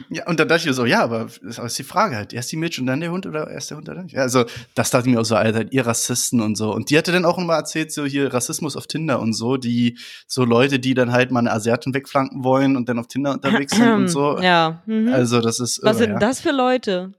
[0.09, 2.33] Ja, und dann dachte ich mir so, ja, aber das ist die Frage halt.
[2.33, 4.13] Erst die Milch und dann der Hund oder erst der Hund oder nicht?
[4.13, 6.73] Ja, also, das dachte ich mir auch so, Alter, ihr Rassisten und so.
[6.73, 9.97] Und die hatte dann auch immer erzählt, so hier Rassismus auf Tinder und so, die,
[10.27, 13.75] so Leute, die dann halt mal eine Asiatin wegflanken wollen und dann auf Tinder unterwegs
[13.75, 14.39] sind und so.
[14.39, 14.81] Ja.
[14.85, 15.13] Mhm.
[15.13, 15.81] Also, das ist.
[15.83, 16.19] was irre, sind ja.
[16.19, 17.13] das für Leute?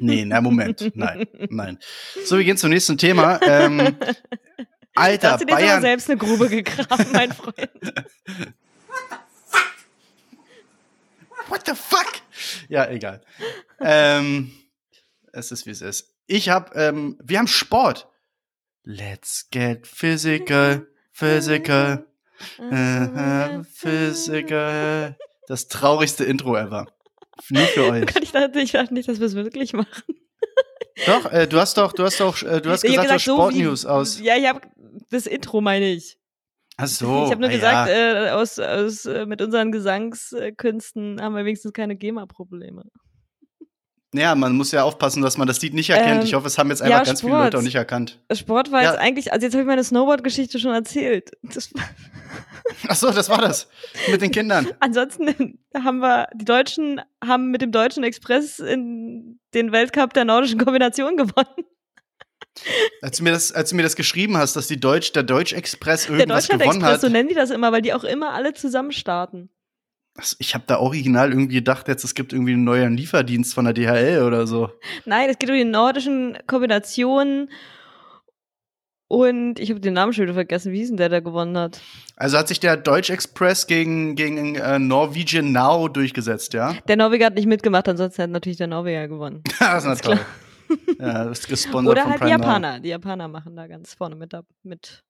[0.00, 0.92] Nee, na, Moment.
[0.96, 1.78] Nein, nein.
[2.24, 3.40] So, wir gehen zum nächsten Thema.
[3.42, 3.96] Ähm,
[4.94, 5.80] Alter, hast du dir Bayern.
[5.82, 7.70] selbst eine Grube gegraben, mein Freund.
[11.48, 12.06] What the fuck?
[12.68, 13.20] Ja, egal.
[13.80, 14.52] ähm,
[15.32, 16.14] es ist wie es ist.
[16.26, 18.08] Ich hab, ähm, wir haben Sport.
[18.84, 22.06] Let's get physical, physical,
[22.70, 25.16] äh, physical.
[25.46, 26.86] Das traurigste Intro ever.
[27.50, 28.04] Nur für euch.
[28.22, 30.04] Ich dachte, ich dachte nicht, dass wir es wirklich machen.
[31.06, 33.24] Doch, äh, du hast doch, du hast doch, äh, du hast Ich gesagt, du hast
[33.24, 34.20] so Sportnews aus.
[34.20, 34.60] Ja, ich habe
[35.10, 36.18] das Intro, meine ich.
[36.76, 37.24] Ach so.
[37.24, 38.26] ich habe nur na gesagt, ja.
[38.26, 42.84] äh, aus, aus, äh, mit unseren Gesangskünsten haben wir wenigstens keine GEMA-Probleme.
[44.16, 46.20] Ja, man muss ja aufpassen, dass man das Lied nicht erkennt.
[46.20, 47.44] Ähm, ich hoffe, es haben jetzt ja, einfach ganz viele Sport.
[47.44, 48.18] Leute auch nicht erkannt.
[48.32, 48.90] Sport war Ja.
[48.92, 51.32] jetzt eigentlich, also jetzt habe ich meine Snowboard-Geschichte schon erzählt.
[51.42, 51.70] Das,
[52.88, 53.68] Ach so, das war das.
[54.10, 54.68] Mit den Kindern.
[54.80, 60.58] ansonsten haben wir, die Deutschen haben mit dem Deutschen Express in den Weltcup der nordischen
[60.58, 61.64] Kombination gewonnen.
[63.02, 66.06] Als du mir das, als du mir das geschrieben hast, dass die Deutsch, der Deutsch-Express
[66.06, 67.00] Der irgendwas Deutschland gewonnen Express, hat.
[67.00, 69.50] so nennen die das immer, weil die auch immer alle zusammen starten.
[70.16, 73.64] Also ich habe da original irgendwie gedacht, jetzt es gibt irgendwie einen neuen Lieferdienst von
[73.64, 74.70] der DHL oder so.
[75.04, 77.50] Nein, es geht um die nordischen Kombinationen.
[79.08, 80.72] Und ich habe den Namen schon wieder vergessen.
[80.72, 81.80] Wie hieß denn der, der gewonnen hat?
[82.16, 86.74] Also hat sich der Deutsch Express gegen, gegen äh, Norwegian Now durchgesetzt, ja?
[86.88, 89.42] Der Norweger hat nicht mitgemacht, ansonsten hat natürlich der Norweger gewonnen.
[89.58, 90.14] das ist na toll.
[90.16, 90.26] klar.
[90.98, 92.46] Ja, das ist gesponsert Oder von halt die Prime Now.
[92.46, 92.80] Japaner.
[92.80, 94.32] Die Japaner machen da ganz vorne mit.
[94.62, 95.04] mit.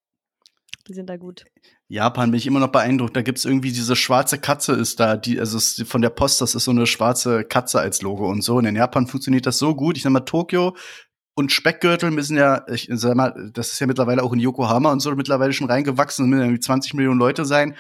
[0.87, 1.45] Die sind da gut.
[1.89, 3.17] Japan bin ich immer noch beeindruckt.
[3.17, 6.55] Da gibt's irgendwie diese schwarze Katze ist da, die, also es von der Post, das
[6.55, 8.57] ist so eine schwarze Katze als Logo und so.
[8.57, 9.97] Und in Japan funktioniert das so gut.
[9.97, 10.77] Ich sag mal, Tokio
[11.35, 15.01] und Speckgürtel müssen ja, ich sag mal, das ist ja mittlerweile auch in Yokohama und
[15.01, 17.75] so mittlerweile schon reingewachsen, es müssen irgendwie 20 Millionen Leute sein.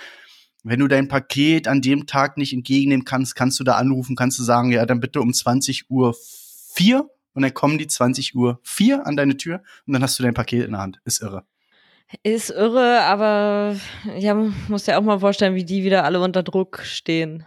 [0.64, 4.38] Wenn du dein Paket an dem Tag nicht entgegennehmen kannst, kannst du da anrufen, kannst
[4.38, 6.16] du sagen, ja, dann bitte um 20 Uhr
[6.72, 10.22] vier und dann kommen die 20 Uhr vier an deine Tür und dann hast du
[10.22, 11.00] dein Paket in der Hand.
[11.04, 11.44] Ist irre.
[12.22, 13.76] Ist irre, aber
[14.16, 14.34] ja,
[14.68, 17.46] muss ja auch mal vorstellen, wie die wieder alle unter Druck stehen.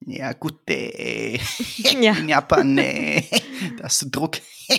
[0.00, 1.38] Ja, gut, äh.
[2.00, 2.12] Ja.
[2.12, 3.28] In Japan, nee.
[3.76, 4.38] Da hast du Druck.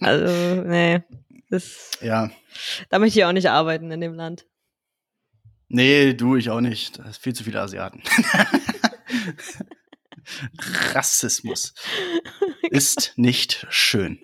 [0.00, 1.02] Also, nee.
[1.48, 2.30] Das, ja.
[2.90, 4.46] da möchte ich auch nicht arbeiten in dem Land.
[5.68, 6.98] Nee, du, ich auch nicht.
[6.98, 8.02] Da ist viel zu viele Asiaten.
[10.92, 11.74] Rassismus
[12.70, 14.18] ist nicht schön.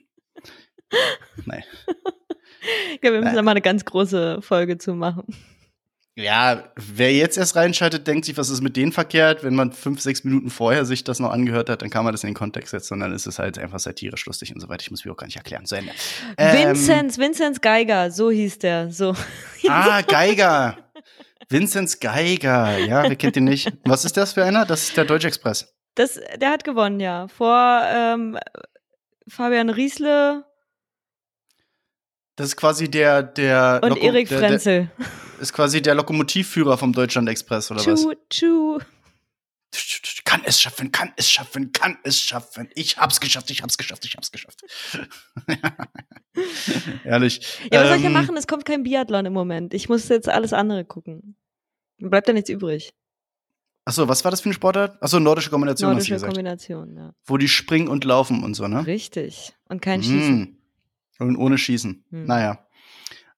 [1.44, 1.64] Nein.
[3.02, 5.24] Ja, wir müssen da mal eine ganz große Folge zu machen.
[6.16, 9.42] Ja, wer jetzt erst reinschaltet, denkt sich, was ist mit denen verkehrt?
[9.42, 12.24] Wenn man fünf, sechs Minuten vorher sich das noch angehört hat, dann kann man das
[12.24, 14.82] in den Kontext setzen und dann ist es halt einfach satirisch lustig und so weiter.
[14.82, 15.64] Ich muss mir auch gar nicht erklären.
[15.64, 15.92] Zu Ende.
[16.36, 18.90] Ähm, Vinzenz, Vinzenz Geiger, so hieß der.
[18.90, 19.14] So.
[19.68, 20.76] Ah, Geiger.
[21.48, 22.76] Vinzenz Geiger.
[22.78, 23.72] Ja, wer kennt ihn nicht?
[23.84, 24.66] Was ist das für einer?
[24.66, 25.74] Das ist der Deutsche Express.
[25.94, 27.28] Das, der hat gewonnen, ja.
[27.28, 28.38] Vor ähm,
[29.26, 30.44] Fabian Riesle.
[32.40, 33.80] Das ist quasi der, der.
[33.82, 34.88] Und Loko Erik Frenzel.
[34.96, 38.16] Der, der, ist quasi der Lokomotivführer vom Deutschland Express, oder tschu, was?
[38.30, 38.78] Tschu.
[40.24, 42.70] Kann es schaffen, kann es schaffen, kann es schaffen.
[42.74, 44.62] Ich hab's geschafft, ich hab's geschafft, ich hab's geschafft.
[47.04, 47.58] Ehrlich.
[47.70, 48.36] Ja, was soll ich denn ähm, machen?
[48.38, 49.74] Es kommt kein Biathlon im Moment.
[49.74, 51.36] Ich muss jetzt alles andere gucken.
[51.98, 52.94] Bleibt da nichts übrig.
[53.84, 55.02] Achso, was war das für ein Sportart?
[55.02, 56.18] Achso, nordische Kombination nordische.
[56.18, 57.12] Kombination, ja.
[57.26, 58.86] Wo die springen und laufen und so, ne?
[58.86, 59.52] Richtig.
[59.68, 60.56] Und kein Schießen.
[61.20, 62.04] Und ohne Schießen.
[62.10, 62.24] Mm.
[62.24, 62.66] Naja.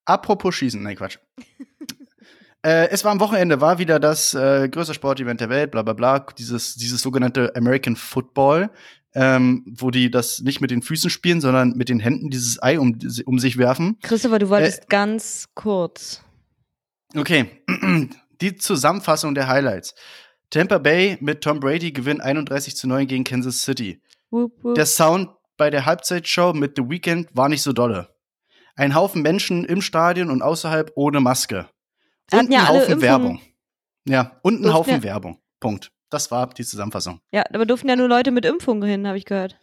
[0.05, 1.18] Apropos Schießen, nein, Quatsch.
[2.62, 5.92] äh, es war am Wochenende, war wieder das äh, größte Sportevent der Welt, bla bla
[5.92, 8.71] bla, dieses, dieses sogenannte American Football,
[9.14, 12.79] ähm, wo die das nicht mit den Füßen spielen, sondern mit den Händen dieses Ei
[12.79, 13.99] um, um sich werfen.
[14.03, 16.23] Christopher, du wolltest äh, ganz kurz.
[17.14, 17.62] Okay,
[18.40, 19.95] die Zusammenfassung der Highlights.
[20.51, 24.01] Tampa Bay mit Tom Brady gewinnt 31 zu 9 gegen Kansas City.
[24.31, 24.75] Woop, woop.
[24.75, 25.31] Der Sound
[25.62, 28.09] bei der Halbzeitshow mit The Weeknd war nicht so dolle.
[28.75, 31.68] Ein Haufen Menschen im Stadion und außerhalb ohne Maske.
[32.33, 33.01] Und ja ein Haufen Impfung.
[33.01, 33.40] Werbung.
[34.09, 35.38] Ja, und ein Haufen ja- Werbung.
[35.61, 35.92] Punkt.
[36.11, 37.20] Das war die Zusammenfassung.
[37.31, 39.57] Ja, aber durften ja nur Leute mit Impfung hin, habe ich gehört.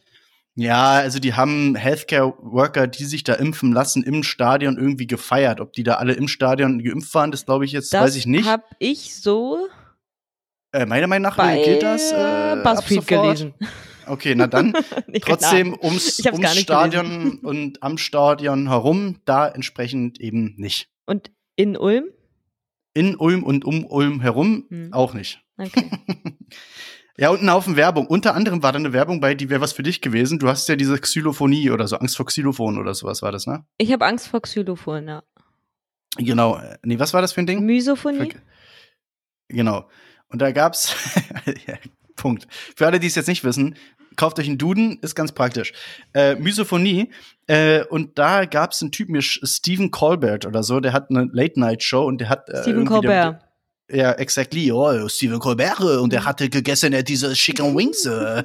[0.55, 5.59] Ja, also die haben Healthcare-Worker, die sich da impfen lassen, im Stadion irgendwie gefeiert.
[5.59, 8.25] Ob die da alle im Stadion geimpft waren, das glaube ich jetzt, Das weiß ich
[8.25, 8.47] nicht.
[8.47, 9.67] habe ich so
[10.71, 12.13] Äh, meiner Meinung nach äh, gilt das.
[12.13, 13.53] Äh, BuzzFeed gelesen.
[14.09, 14.73] Okay, na dann.
[15.21, 20.89] Trotzdem ums, ums Stadion und am Stadion herum, da entsprechend eben nicht.
[21.05, 22.05] Und in Ulm?
[22.93, 24.93] In Ulm und um Ulm herum Hm.
[24.93, 25.41] auch nicht.
[25.57, 25.89] Okay.
[27.17, 28.07] Ja, und ein Haufen Werbung.
[28.07, 30.39] Unter anderem war da eine Werbung bei, die wäre was für dich gewesen.
[30.39, 33.65] Du hast ja diese Xylophonie oder so, Angst vor Xylophon oder sowas war das, ne?
[33.77, 35.23] Ich habe Angst vor Xylophon, ja.
[36.17, 36.61] Genau.
[36.81, 37.65] Nee, was war das für ein Ding?
[37.65, 38.31] Misophonie?
[38.31, 38.39] Ver-
[39.49, 39.89] Genau.
[40.29, 40.95] Und da gab's
[41.67, 41.75] ja,
[42.15, 42.47] Punkt.
[42.77, 43.75] Für alle, die es jetzt nicht wissen,
[44.19, 45.71] kauft euch einen Duden, ist ganz praktisch.
[46.13, 47.09] Äh, Misophonie.
[47.47, 52.03] Äh, und da gab's einen Typen, mir- Stephen Colbert oder so, der hat eine Late-Night-Show
[52.05, 53.45] und der hat äh, Stephen irgendwie- der- Colbert.
[53.91, 54.71] Ja, exactly.
[54.71, 55.79] Oh, Stephen Colbert.
[55.79, 58.05] Und er hatte gegessen äh, diese Chicken Wings.
[58.05, 58.43] Äh.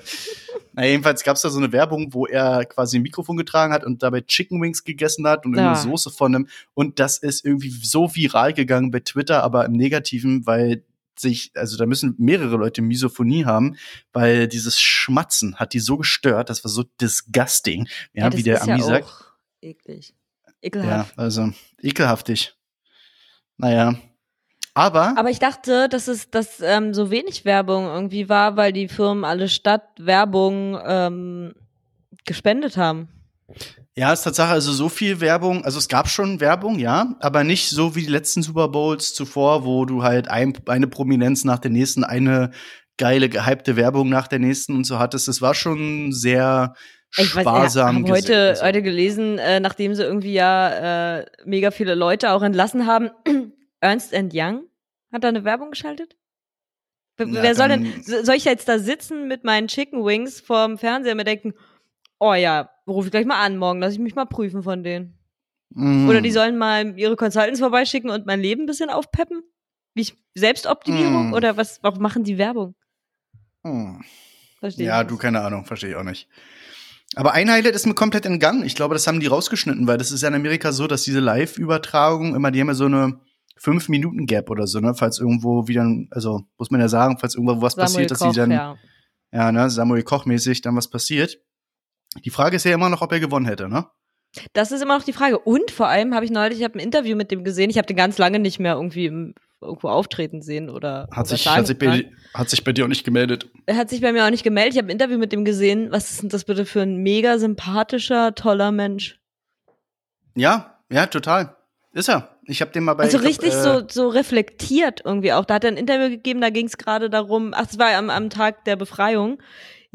[0.72, 3.84] Na, jedenfalls gab es da so eine Werbung, wo er quasi ein Mikrofon getragen hat
[3.84, 5.62] und dabei Chicken Wings gegessen hat und Ja.
[5.64, 6.48] irgendeine Soße von einem.
[6.72, 10.82] Und das ist irgendwie so viral gegangen bei Twitter, aber im Negativen, weil
[11.18, 13.76] sich, also da müssen mehrere Leute Misophonie haben,
[14.12, 18.56] weil dieses Schmatzen hat die so gestört, das war so disgusting, ja, das wie der
[18.56, 19.04] ist Ami ja sagt.
[19.04, 19.24] auch
[19.60, 20.14] eklig.
[20.46, 21.18] Ja, Ekelhaft.
[21.18, 22.54] also ekelhaftig.
[23.56, 23.94] Naja.
[24.76, 28.88] Aber, Aber ich dachte, dass es dass ähm, so wenig Werbung irgendwie war, weil die
[28.88, 31.54] Firmen alle Stadtwerbung ähm,
[32.24, 33.08] gespendet haben.
[33.96, 37.68] Ja, ist Tatsache, also so viel Werbung, also es gab schon Werbung, ja, aber nicht
[37.68, 41.70] so wie die letzten Super Bowls zuvor, wo du halt ein, eine Prominenz nach der
[41.70, 42.50] nächsten, eine
[42.96, 45.28] geile, gehypte Werbung nach der nächsten und so hattest.
[45.28, 46.74] Es war schon sehr
[47.16, 47.98] Ich sparsam.
[47.98, 52.42] ich habe heute, heute gelesen, äh, nachdem sie irgendwie ja äh, mega viele Leute auch
[52.42, 53.10] entlassen haben,
[53.80, 54.64] Ernst Young
[55.12, 56.16] hat da eine Werbung geschaltet?
[57.16, 61.12] Wer, soll denn, so- soll ich jetzt da sitzen mit meinen Chicken Wings vorm Fernseher
[61.12, 61.54] und mir denken,
[62.18, 65.18] oh ja, ruf ich gleich mal an morgen, lass ich mich mal prüfen von denen.
[65.70, 69.42] mm, Oder die sollen mal ihre Consultants vorbeischicken und mein Leben ein bisschen aufpeppen?
[69.94, 71.30] Wie ich Selbstoptimierung?
[71.30, 71.34] Mm.
[71.34, 72.74] Oder was, warum machen die Werbung?
[73.62, 74.00] mm.
[74.60, 76.28] Verstehe Ja, du, keine Ahnung, verstehe ich auch nicht.
[77.16, 78.64] Aber ein Highlight ist mir komplett entgangen.
[78.64, 81.20] Ich glaube, das haben die rausgeschnitten, weil das ist ja in Amerika so, dass diese
[81.20, 83.20] Live-Übertragung immer, die haben ja so eine
[83.56, 84.94] fünf Minuten Gap oder so, ne?
[84.94, 88.32] Falls irgendwo wieder, also muss man ja sagen, falls irgendwo was Samuel passiert, dass Koch,
[88.32, 88.76] sie dann, ja.
[89.32, 91.38] ja, ne, Samuel Koch-mäßig dann was passiert.
[92.24, 93.86] Die Frage ist ja immer noch, ob er gewonnen hätte, ne?
[94.52, 95.38] Das ist immer noch die Frage.
[95.38, 97.70] Und vor allem habe ich neulich, ich habe ein Interview mit dem gesehen.
[97.70, 101.46] Ich habe den ganz lange nicht mehr irgendwie im, irgendwo auftreten sehen oder Hat sich,
[101.46, 103.48] hat, sich bei, dir- hat sich bei dir auch nicht gemeldet.
[103.66, 104.74] Er hat sich bei mir auch nicht gemeldet.
[104.74, 105.92] Ich habe ein Interview mit dem gesehen.
[105.92, 109.20] Was ist denn das bitte für ein mega sympathischer, toller Mensch?
[110.34, 111.56] Ja, ja, total.
[111.92, 112.36] Ist er.
[112.46, 115.44] Ich habe den mal bei Also glaub, richtig äh, so, so reflektiert irgendwie auch.
[115.44, 118.10] Da hat er ein Interview gegeben, da ging es gerade darum, ach, es war am,
[118.10, 119.38] am Tag der Befreiung.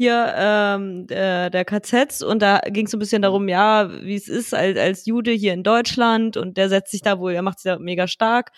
[0.00, 4.14] Hier ähm, der, der KZs und da ging es so ein bisschen darum, ja, wie
[4.14, 7.42] es ist als, als Jude hier in Deutschland und der setzt sich da wohl, er
[7.42, 8.50] macht sich da mega stark.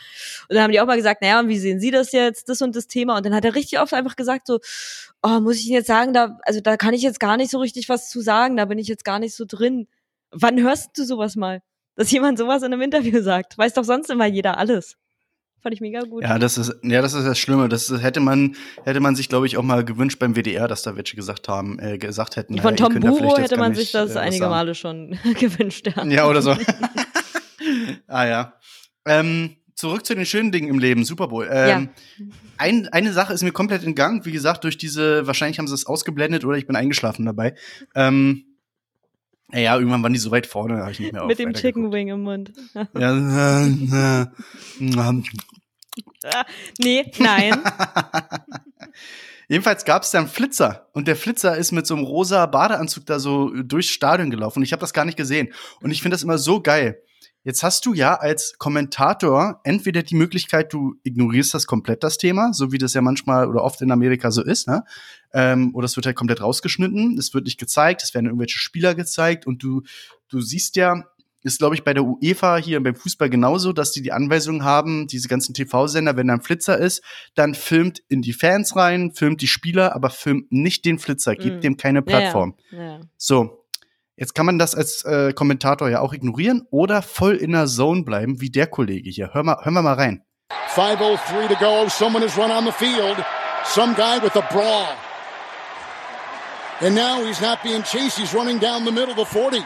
[0.48, 2.62] Und dann haben die auch mal gesagt, naja, und wie sehen Sie das jetzt, das
[2.62, 3.16] und das Thema?
[3.16, 4.61] Und dann hat er richtig oft einfach gesagt so,
[5.20, 7.59] oh, muss ich Ihnen jetzt sagen, da, also da kann ich jetzt gar nicht so
[7.59, 9.88] richtig was zu sagen, da bin ich jetzt gar nicht so drin.
[10.31, 11.61] Wann hörst du sowas mal?
[11.96, 13.59] Dass jemand sowas in einem Interview sagt.
[13.59, 14.96] Weiß doch sonst immer jeder alles.
[15.62, 16.25] Fand ich mega gut.
[16.25, 17.68] Ja, das ist, ja, das ist das Schlimme.
[17.68, 20.96] Das hätte man, hätte man sich, glaube ich, auch mal gewünscht beim WDR, dass da
[20.96, 22.59] welche gesagt haben, äh, gesagt hätten.
[22.59, 26.05] Von naja, Tom Buro hätte man sich das äh, einige Male schon gewünscht, ja.
[26.05, 26.57] Ja, oder so.
[28.09, 28.55] ah, ja.
[29.07, 31.48] Ähm, zurück zu den schönen Dingen im Leben, Super Bowl.
[31.48, 32.25] Ähm, ja.
[32.59, 35.87] ein, eine Sache ist mir komplett entgangen, wie gesagt, durch diese, wahrscheinlich haben sie es
[35.87, 37.55] ausgeblendet oder ich bin eingeschlafen dabei.
[37.94, 38.51] Ähm,
[39.60, 41.92] ja, irgendwann waren die so weit vorne, da habe ich nicht mehr Mit dem Chicken
[41.92, 42.52] Wing im Mund.
[42.74, 43.12] ja,
[46.78, 47.60] nee, nein.
[49.48, 53.04] Jedenfalls gab es da einen Flitzer und der Flitzer ist mit so einem rosa Badeanzug
[53.04, 56.14] da so durchs Stadion gelaufen und ich habe das gar nicht gesehen und ich finde
[56.14, 57.02] das immer so geil.
[57.44, 62.52] Jetzt hast du ja als Kommentator entweder die Möglichkeit, du ignorierst das komplett das Thema,
[62.52, 64.84] so wie das ja manchmal oder oft in Amerika so ist, ne?
[65.32, 68.94] Ähm, oder es wird halt komplett rausgeschnitten, es wird nicht gezeigt, es werden irgendwelche Spieler
[68.94, 69.82] gezeigt und du
[70.28, 71.04] du siehst ja,
[71.42, 75.06] ist glaube ich bei der UEFA hier beim Fußball genauso, dass die die Anweisung haben,
[75.06, 77.02] diese ganzen TV-Sender, wenn da ein Flitzer ist,
[77.34, 81.58] dann filmt in die Fans rein, filmt die Spieler, aber filmt nicht den Flitzer, gibt
[81.58, 81.60] mm.
[81.60, 82.54] dem keine Plattform.
[82.70, 83.00] Ja, ja.
[83.16, 83.62] So,
[84.14, 88.04] Jetzt kann man das als äh, Kommentator ja auch ignorieren oder voll in der Zone
[88.04, 89.30] bleiben, wie der Kollege hier.
[89.32, 90.22] Hör mal, hören wir mal rein.
[90.74, 91.88] 5.03 to go.
[91.88, 93.16] Someone has run on the field.
[93.64, 95.12] Some guy with a bra.
[96.82, 98.18] And now he's not being chased.
[98.18, 99.64] He's running down the middle, the 40.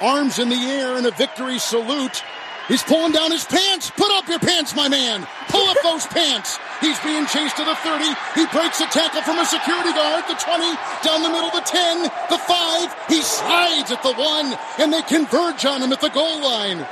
[0.00, 2.24] Arms in the air in a victory salute.
[2.68, 3.90] He's pulling down his pants.
[3.90, 5.26] Put up your pants, my man.
[5.48, 6.58] Pull up those pants.
[6.80, 8.04] He's being chased to the 30.
[8.34, 10.24] He breaks a tackle from a security guard.
[10.26, 10.64] The 20,
[11.04, 12.96] down the middle, the 10, the 5.
[13.08, 16.86] He slides at the 1, and they converge on him at the goal line.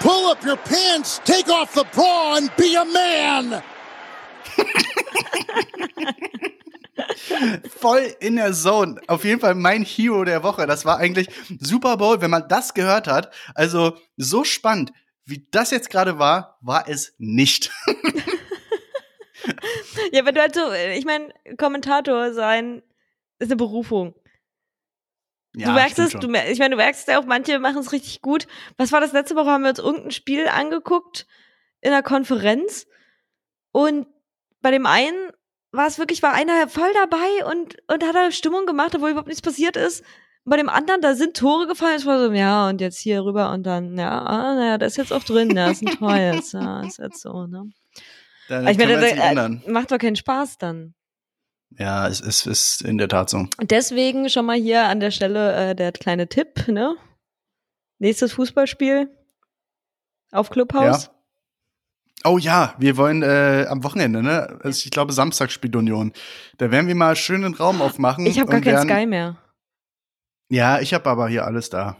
[0.00, 3.62] Pull up your pants, take off the bra, and be a man.
[7.78, 9.00] Voll in der Zone.
[9.06, 10.66] Auf jeden Fall mein Hero der Woche.
[10.66, 11.28] Das war eigentlich
[11.60, 13.32] Super Bowl, wenn man das gehört hat.
[13.54, 14.92] Also so spannend,
[15.24, 17.70] wie das jetzt gerade war, war es nicht.
[20.12, 20.60] ja, wenn du halt so,
[20.94, 22.82] ich meine, Kommentator sein
[23.38, 24.14] ist eine Berufung.
[25.54, 28.22] Ja, du merkst es, du, ich meine, du merkst ja auch, manche machen es richtig
[28.22, 28.46] gut.
[28.78, 29.50] Was war das letzte Woche?
[29.50, 31.26] Haben wir uns irgendein Spiel angeguckt
[31.80, 32.86] in einer Konferenz
[33.70, 34.06] und
[34.62, 35.32] bei dem einen
[35.72, 39.28] war es wirklich, war einer voll dabei und, und hat da Stimmung gemacht, obwohl überhaupt
[39.28, 40.04] nichts passiert ist.
[40.44, 43.52] Bei dem anderen, da sind Tore gefallen, es war so, ja, und jetzt hier rüber
[43.52, 46.52] und dann, ja, ah, naja, da ist jetzt auch drin, ja, ist ein Tor jetzt,
[46.52, 47.70] ja, ist jetzt so, ne?
[48.48, 50.94] Dann ich meine, da, macht doch keinen Spaß dann.
[51.78, 53.46] Ja, es, es ist in der Tat so.
[53.60, 56.96] Deswegen schon mal hier an der Stelle äh, der kleine Tipp, ne?
[57.98, 59.08] Nächstes Fußballspiel
[60.32, 61.04] auf Clubhaus.
[61.04, 61.21] Ja.
[62.24, 64.58] Oh ja, wir wollen äh, am Wochenende, ne?
[64.62, 66.12] Also ich glaube, Samstag spielt Union.
[66.58, 68.26] Da werden wir mal schön einen Raum aufmachen.
[68.26, 69.36] Ich habe gar keinen Sky mehr.
[70.48, 71.96] Ja, ich habe aber hier alles da.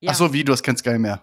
[0.00, 0.10] Ja.
[0.12, 1.22] Ach so, wie, du hast kein Sky mehr.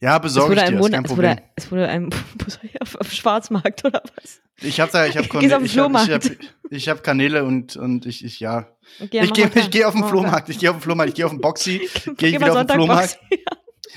[0.00, 1.38] Ja, besorge ich dir, ist kein Problem.
[1.54, 2.10] Es wurde, ein
[2.80, 4.40] auf, auf Schwarzmarkt oder was?
[4.60, 6.22] Ich habe da, ich habe Kanäle, ich habe ich hab,
[6.70, 8.68] ich hab Kanäle und und ich ich ja.
[9.00, 11.24] Okay, ich gehe ich gehe auf den Flohmarkt, ich gehe auf den Flohmarkt, ich gehe
[11.24, 13.18] auf den Boxy, gehe ich wieder auf den Flohmarkt.
[13.30, 13.38] Ja.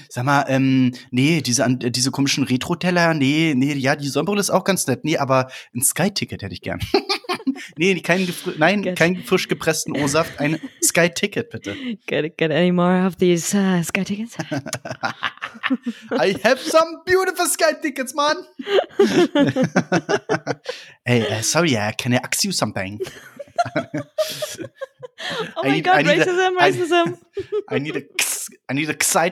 [0.10, 4.50] Sag mal, ähm, nee, diese, äh, diese komischen Retro-Teller, nee, nee, ja, die Sonnenbrille ist
[4.50, 5.04] auch ganz nett.
[5.04, 6.80] Nee, aber ein Sky-Ticket hätte ich gern.
[7.78, 8.98] nee, kein, nein, get.
[8.98, 11.76] kein frisch gepressten O-Saft, ein Sky-Ticket, bitte.
[12.06, 14.38] Get, get any more of these uh, Sky-Tickets?
[16.12, 18.38] I have some beautiful Sky-Tickets, man.
[21.06, 23.00] hey, uh, sorry, uh, can I ask you something?
[25.58, 27.18] oh my need, god, racism, a, racism.
[27.70, 28.04] I, I, need a,
[28.70, 29.30] I need a Sky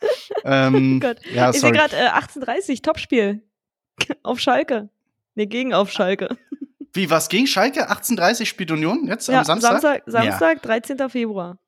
[0.00, 0.42] ticket.
[0.44, 1.18] ähm, Gott.
[1.32, 3.42] Ja, ich sehe gerade äh, 1830, Topspiel.
[4.22, 4.88] auf Schalke.
[5.34, 6.36] Nee, gegen auf Schalke.
[6.92, 7.82] Wie, was gegen Schalke?
[7.82, 9.82] 1830 spielt Union jetzt ja, am Samstag?
[9.82, 10.78] Samstag, Samstag ja.
[10.80, 11.10] 13.
[11.10, 11.58] Februar.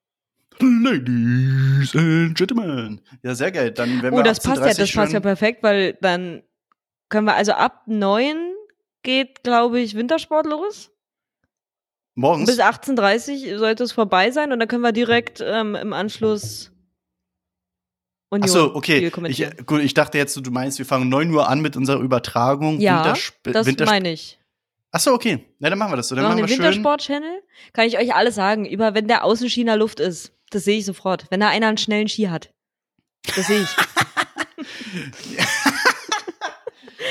[0.61, 3.01] Ladies and Gentlemen.
[3.22, 3.70] Ja, sehr geil.
[3.70, 6.43] Dann, wenn oh, wir das passt ja, das passt ja perfekt, weil dann
[7.09, 8.37] können wir, also ab 9
[9.03, 10.91] geht, glaube ich, Wintersport los.
[12.14, 12.47] Morgens?
[12.47, 16.72] Bis 18.30 Uhr sollte es vorbei sein und dann können wir direkt ähm, im Anschluss
[18.31, 19.11] Union Ach so, okay.
[19.26, 22.79] Ich, gut, ich dachte jetzt, du meinst, wir fangen 9 Uhr an mit unserer Übertragung.
[22.81, 24.39] Ja, Wintersp das Wintersp meine ich.
[24.91, 25.47] Ach so, okay.
[25.59, 26.14] Na, dann machen wir das so.
[26.14, 27.43] Dann machen wir den Wintersport-Channel.
[27.72, 28.66] Kann ich euch alles sagen.
[28.66, 30.33] Über, wenn der Außenschiener Luft ist.
[30.51, 31.26] Das sehe ich sofort.
[31.31, 32.53] Wenn da einer einen schnellen Ski hat.
[33.37, 33.68] Das sehe ich.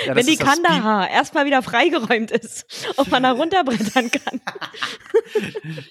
[0.08, 4.41] Ja, Wenn die ist Kandahar erstmal wieder freigeräumt ist und man da runterbrettern kann.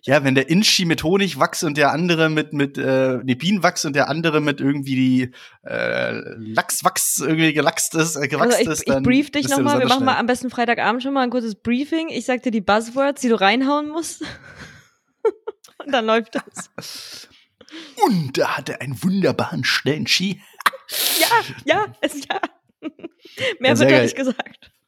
[0.03, 3.95] Ja, wenn der Inchi mit Honigwachs und der andere mit mit äh, nee, Bienenwachs und
[3.95, 5.33] der andere mit irgendwie die
[5.69, 9.81] äh, Lachswachs irgendwie gelachst ist, äh, gewachst Also ist, ich, ich dann brief dich nochmal.
[9.81, 12.09] Wir machen mal am besten Freitagabend schon mal ein kurzes Briefing.
[12.09, 14.23] Ich sag dir die Buzzwords, die du reinhauen musst.
[15.85, 17.29] und dann läuft das.
[18.07, 20.41] Und da hat er einen wunderbaren schnellen Ski.
[21.19, 21.27] Ja,
[21.65, 22.41] ja, es ja.
[23.61, 24.03] Mehr Ja, wird geil.
[24.05, 24.71] nicht gesagt.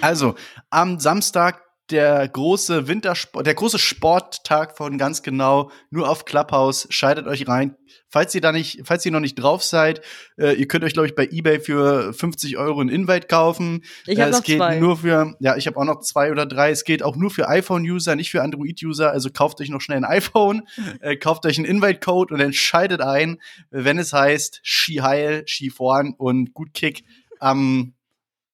[0.00, 0.34] Also,
[0.70, 6.86] am Samstag der große Wintersport, der große Sporttag von ganz genau, nur auf Clubhouse.
[6.90, 7.76] Schaltet euch rein.
[8.10, 10.02] Falls ihr da nicht, falls ihr noch nicht drauf seid,
[10.36, 13.84] äh, ihr könnt euch, glaube ich, bei eBay für 50 Euro ein Invite kaufen.
[14.06, 14.78] Ich Äh, habe es noch geht zwei.
[14.80, 16.70] nur für, ja, ich habe auch noch zwei oder drei.
[16.70, 19.10] Es geht auch nur für iPhone-User, nicht für Android-User.
[19.10, 20.68] Also kauft euch noch schnell ein iPhone,
[21.00, 25.70] äh, kauft euch einen Invite-Code und dann schaltet ein, wenn es heißt Ski heil, Ski
[25.70, 27.04] vorn und gut Kick
[27.40, 27.94] am,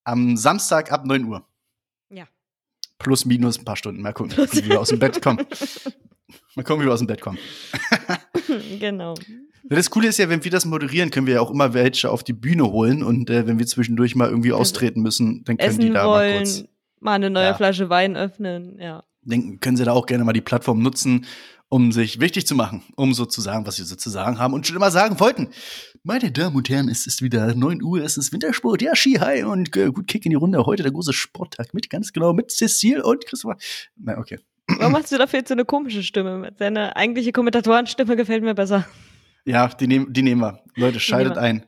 [0.04, 1.46] am Samstag ab 9 Uhr.
[2.10, 2.26] Ja.
[2.98, 4.02] Plus, minus ein paar Stunden.
[4.02, 5.44] Mal gucken, wie wir aus dem Bett kommen.
[6.56, 7.38] Mal gucken, wie wir aus dem Bett kommen.
[8.78, 9.14] genau.
[9.64, 12.22] Das Coole ist ja, wenn wir das moderieren, können wir ja auch immer welche auf
[12.22, 15.86] die Bühne holen und äh, wenn wir zwischendurch mal irgendwie austreten müssen, dann können die
[15.86, 16.58] Essen da mal kurz.
[16.58, 16.68] wollen,
[17.00, 17.54] mal eine neue Ja.
[17.54, 19.04] Flasche Wein öffnen, ja.
[19.22, 21.24] denken, können Sie da auch gerne mal die Plattform nutzen,
[21.74, 24.54] um sich wichtig zu machen, um so zu sagen, was Sie so zu sagen haben
[24.54, 25.48] und schon immer sagen wollten.
[26.04, 29.44] Meine Damen und Herren, es ist wieder 9 Uhr, es ist Wintersport, ja, Ski High
[29.46, 30.66] und äh, gut Kick in die Runde.
[30.66, 33.56] Heute der große Sporttag mit, ganz genau, mit Cecile und Christopher.
[33.96, 34.38] Na, okay.
[34.68, 36.52] Warum hast du dafür jetzt so eine komische Stimme?
[36.56, 38.86] Seine eigentliche Kommentatorenstimme gefällt mir besser.
[39.44, 40.62] Ja, die, nehm, die nehmen wir.
[40.76, 41.42] Leute, schaltet wir.
[41.42, 41.66] ein.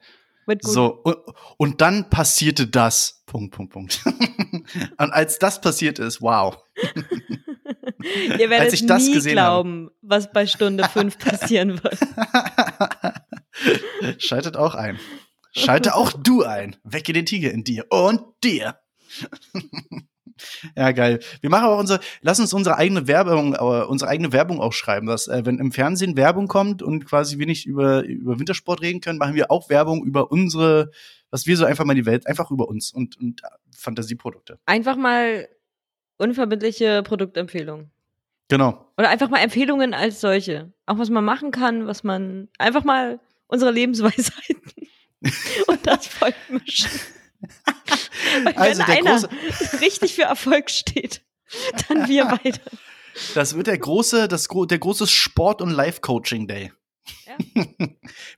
[0.61, 1.17] So, und,
[1.57, 3.25] und dann passierte das.
[3.27, 4.05] Punkt, Punkt, Punkt.
[4.99, 6.57] und als das passiert ist, wow.
[8.39, 9.91] Ihr werdet als ich das nie gesehen habe.
[10.07, 11.99] Was bei Stunde 5 passieren wird.
[14.19, 14.99] Schaltet auch ein.
[15.53, 16.77] Schalte auch du ein.
[16.85, 18.79] Wecke den Tiger in dir und dir.
[20.77, 21.21] ja, geil.
[21.41, 25.07] Wir machen auch unsere, lass uns unsere eigene Werbung, äh, unsere eigene Werbung auch schreiben,
[25.07, 29.01] dass, äh, wenn im Fernsehen Werbung kommt und quasi wir nicht über, über Wintersport reden
[29.01, 30.91] können, machen wir auch Werbung über unsere,
[31.31, 33.41] was wir so einfach mal in die Welt, einfach über uns und, und
[33.75, 34.59] Fantasieprodukte.
[34.67, 35.49] Einfach mal
[36.19, 37.91] unverbindliche Produktempfehlungen.
[38.49, 38.93] Genau.
[38.97, 40.73] Oder einfach mal Empfehlungen als solche.
[40.87, 44.63] Auch was man machen kann, was man einfach mal unsere Lebensweisheiten
[45.67, 46.91] und das Volk mischen.
[48.45, 51.23] Weil Also wenn der einer große- richtig für Erfolg steht,
[51.89, 52.61] dann wir beide.
[53.35, 56.73] Das wird der große, das, der große Sport- und Life-Coaching-Day.
[57.25, 57.37] Ja.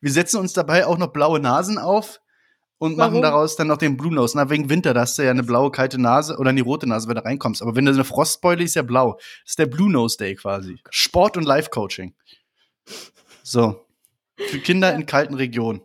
[0.00, 2.20] Wir setzen uns dabei auch noch blaue Nasen auf
[2.78, 3.22] und machen Warum?
[3.22, 4.36] daraus dann noch den Blue Nose.
[4.36, 7.08] Na, wegen Winter, da hast du ja eine blaue, kalte Nase oder eine rote Nase,
[7.08, 7.60] wenn du reinkommst.
[7.62, 9.14] Aber wenn du eine Frostbeule ist ja blau.
[9.14, 10.78] Das ist der Blue Nose Day quasi.
[10.90, 12.14] Sport- und Life-Coaching.
[13.42, 13.84] So.
[14.36, 15.80] Für Kinder in kalten Regionen.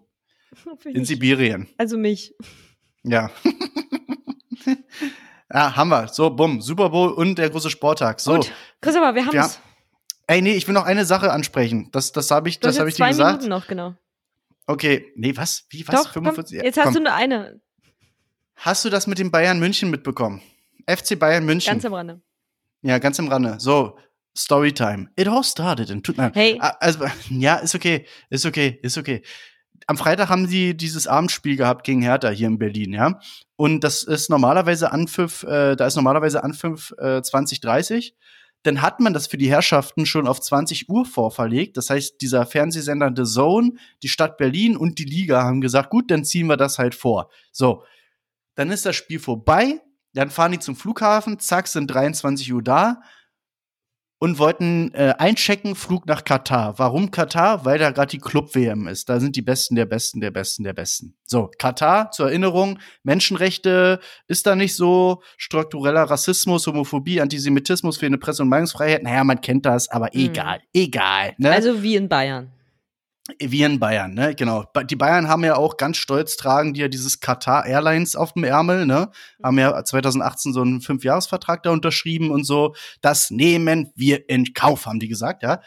[0.85, 1.67] In Sibirien.
[1.77, 2.35] Also mich.
[3.03, 3.31] Ja.
[5.51, 6.07] ja, haben wir.
[6.09, 6.61] So, bumm.
[6.61, 8.19] Super Bowl und der große Sporttag.
[8.19, 8.35] So.
[8.35, 8.51] Gut.
[8.81, 9.45] Christopher, wir haben Ja.
[9.47, 9.59] es.
[10.27, 11.89] Ey, nee, ich will noch eine Sache ansprechen.
[11.91, 13.41] Das, das habe ich, Du das habe ich dir zwei gesagt.
[13.41, 13.95] Minuten noch, genau.
[14.65, 15.65] Okay, nee, was?
[15.69, 16.03] Wie, was?
[16.03, 16.57] Doch, komm, 45?
[16.57, 16.85] Ja, jetzt komm.
[16.85, 17.61] hast du nur eine.
[18.55, 20.41] Hast du das mit dem Bayern München mitbekommen?
[20.87, 21.71] FC Bayern München.
[21.71, 22.21] Ganz am Rande.
[22.81, 23.55] ja, ganz im Rande.
[23.59, 23.97] So,
[24.37, 25.09] Storytime.
[25.15, 26.03] It all started in.
[26.03, 26.57] Tut mir Hey.
[26.59, 28.05] Ah, Also, ja, ist okay.
[28.29, 28.79] Ist okay.
[28.81, 29.21] Ist okay.
[29.87, 33.19] Am Freitag haben sie dieses Abendspiel gehabt gegen Hertha hier in Berlin, ja.
[33.57, 38.15] Und das ist normalerweise Anpfiff, äh, da ist normalerweise Anpfiff äh, 2030.
[38.63, 41.77] Dann hat man das für die Herrschaften schon auf 20 Uhr vorverlegt.
[41.77, 46.09] Das heißt, dieser Fernsehsender The Zone, die Stadt Berlin und die Liga haben gesagt, gut,
[46.09, 47.29] dann ziehen wir das halt vor.
[47.51, 47.83] So,
[48.55, 49.81] dann ist das Spiel vorbei.
[50.13, 53.01] Dann fahren die zum Flughafen, zack, sind 23 Uhr da
[54.23, 56.79] und wollten äh, einchecken, Flug nach Katar.
[56.79, 57.65] Warum Katar?
[57.65, 59.09] Weil da gerade die Club-WM ist.
[59.09, 61.13] Da sind die Besten der Besten der Besten der Besten.
[61.25, 63.99] So, Katar, zur Erinnerung, Menschenrechte
[64.29, 69.03] ist da nicht so, struktureller Rassismus, Homophobie, Antisemitismus, fehlende Presse- und Meinungsfreiheit.
[69.03, 70.21] Naja, man kennt das, aber Mhm.
[70.21, 71.33] egal, egal.
[71.37, 71.51] Ne?
[71.51, 72.49] Also wie in Bayern.
[73.39, 74.35] Wie in Bayern, ne?
[74.35, 74.65] Genau.
[74.89, 78.43] Die Bayern haben ja auch ganz stolz tragen die ja dieses Qatar Airlines auf dem
[78.43, 79.11] Ärmel, ne?
[79.41, 82.75] Haben ja 2018 so einen Fünfjahresvertrag da unterschrieben und so.
[82.99, 85.61] Das nehmen wir in Kauf, haben die gesagt, ja?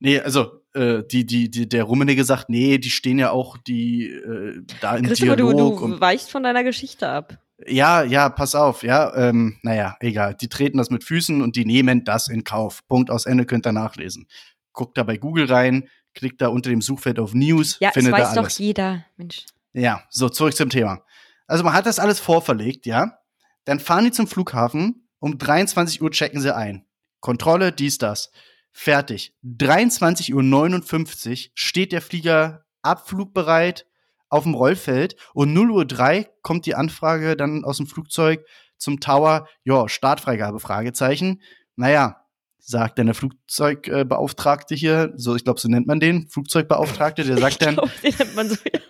[0.00, 4.06] Nee, also äh, die, die, die, der Rummenigge sagt, nee, die stehen ja auch die
[4.06, 7.38] äh, da im Christopher, du, Dialog du und weichst von deiner Geschichte ab.
[7.66, 10.34] ja, ja, pass auf, ja, ähm, naja, egal.
[10.34, 12.86] Die treten das mit Füßen und die nehmen das in Kauf.
[12.88, 14.28] Punkt aus Ende könnt ihr nachlesen.
[14.72, 18.18] Guckt da bei Google rein, klickt da unter dem Suchfeld auf News, Ja, findet da
[18.18, 18.58] weiß doch alles.
[18.58, 19.04] jeder.
[19.16, 19.44] Mensch.
[19.72, 21.02] Ja, so zurück zum Thema.
[21.46, 23.18] Also man hat das alles vorverlegt, ja.
[23.64, 26.86] Dann fahren die zum Flughafen, um 23 Uhr checken sie ein.
[27.20, 28.30] Kontrolle, dies, das.
[28.72, 29.34] Fertig.
[29.44, 33.86] 23.59 Uhr steht der Flieger abflugbereit
[34.28, 38.44] auf dem Rollfeld und 0 Uhr 3 kommt die Anfrage dann aus dem Flugzeug
[38.76, 41.40] zum Tower, ja, Startfreigabe, Fragezeichen.
[41.76, 42.23] Naja,
[42.66, 47.62] sagt dann der Flugzeugbeauftragte hier, so ich glaube, so nennt man den, Flugzeugbeauftragte, der sagt
[47.62, 47.74] dann.
[47.74, 48.80] Glaub, den nennt man so, ja.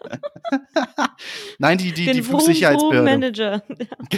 [1.59, 3.03] Nein, die, die, Den die Flugsicherheitsbehörde.
[3.03, 3.63] Manager.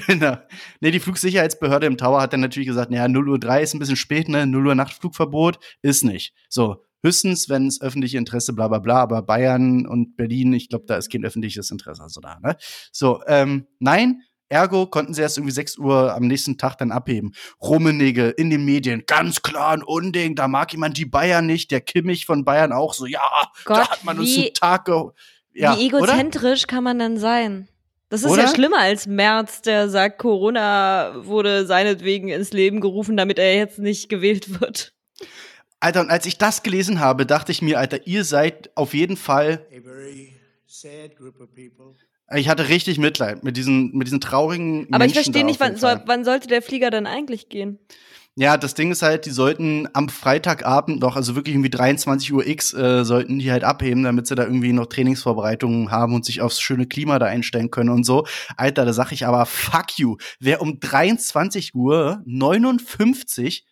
[0.07, 0.37] Genau.
[0.81, 3.79] Nee, die Flugsicherheitsbehörde im Tower hat dann natürlich gesagt, naja, 0 Uhr 3 ist ein
[3.79, 4.47] bisschen spät, ne?
[4.47, 6.35] 0 Uhr Nachtflugverbot ist nicht.
[6.49, 10.85] So, höchstens, wenn es öffentliche Interesse, bla bla bla, aber Bayern und Berlin, ich glaube,
[10.87, 12.57] da ist kein öffentliches Interesse also da, ne?
[12.93, 17.35] So, ähm, nein, Ergo konnten sie erst irgendwie 6 Uhr am nächsten Tag dann abheben.
[17.61, 21.81] Rummenigge in den Medien, ganz klar ein Unding, da mag jemand die Bayern nicht, der
[21.81, 25.03] Kimmich von Bayern auch so, ja, da Gott, hat man uns wie- einen Tag ge
[25.59, 26.01] ja, Wie oder?
[26.01, 27.69] egozentrisch kann man denn sein?
[28.09, 28.43] Das ist Oder?
[28.45, 33.81] ja schlimmer als Merz, der sagt, Corona wurde seinetwegen ins Leben gerufen, damit er jetzt
[33.81, 34.93] nicht gewählt wird.
[35.81, 39.17] Alter, und als ich das gelesen habe, dachte ich mir, Alter, ihr seid auf jeden
[39.17, 39.67] Fall
[42.35, 45.61] Ich hatte richtig Mitleid mit diesen, mit diesen traurigen Aber ich Menschen verstehe da nicht,
[45.61, 47.79] wann, soll, wann sollte der Flieger dann eigentlich gehen?
[48.39, 52.47] Ja, das Ding ist halt, die sollten am Freitagabend noch, also wirklich irgendwie 23 Uhr
[52.47, 56.43] X, äh, sollten die halt abheben, damit sie da irgendwie noch Trainingsvorbereitungen haben und sich
[56.43, 58.27] aufs schöne Klima da einstellen können und so.
[58.59, 60.19] Alter, da sag ich aber, fuck you.
[60.39, 63.66] Wer um 23 Uhr 59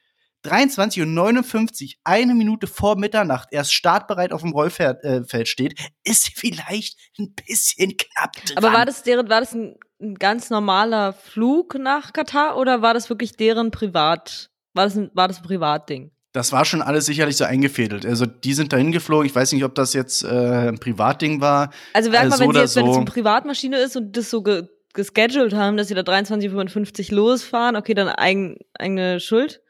[0.45, 6.31] 23 Uhr 59, eine Minute vor Mitternacht erst startbereit auf dem Rollfeld äh, steht, ist
[6.35, 8.57] vielleicht ein bisschen knapp dran.
[8.57, 12.95] Aber war das deren, war das ein, ein ganz normaler Flug nach Katar oder war
[12.95, 14.51] das wirklich deren Privat?
[14.75, 16.11] War das ein, war das ein Privatding?
[16.33, 18.05] Das war schon alles sicherlich so eingefädelt.
[18.05, 19.25] Also die sind dahin geflogen.
[19.25, 21.71] Ich weiß nicht, ob das jetzt äh, ein Privatding war.
[21.93, 23.01] Also merkt Äh, man, so wenn sie oder jetzt, wenn es so.
[23.01, 24.65] eine Privatmaschine ist und das so ge
[24.95, 29.61] gescheduled haben, dass sie da 23.55 losfahren, okay, dann eigen, eigene Schuld.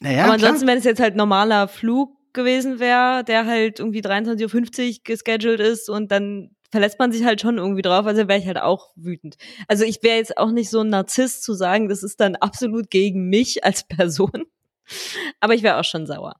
[0.00, 0.50] Naja, Aber klar.
[0.50, 5.60] ansonsten, wenn es jetzt halt normaler Flug gewesen wäre, der halt irgendwie 23.50 Uhr gescheduled
[5.60, 8.90] ist und dann verlässt man sich halt schon irgendwie drauf, also wäre ich halt auch
[8.94, 9.36] wütend.
[9.68, 12.90] Also ich wäre jetzt auch nicht so ein Narzisst zu sagen, das ist dann absolut
[12.90, 14.44] gegen mich als Person.
[15.40, 16.36] Aber ich wäre auch schon sauer.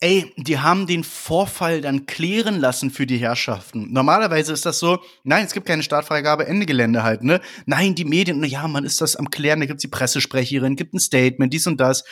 [0.00, 3.92] Ey, die haben den Vorfall dann klären lassen für die Herrschaften.
[3.92, 7.40] Normalerweise ist das so, nein, es gibt keine Startfreigabe, Ende Gelände halt, ne?
[7.66, 10.94] Nein, die Medien, na ja, man ist das am Klären, da gibt's die Pressesprecherin, gibt
[10.94, 12.04] ein Statement, dies und das.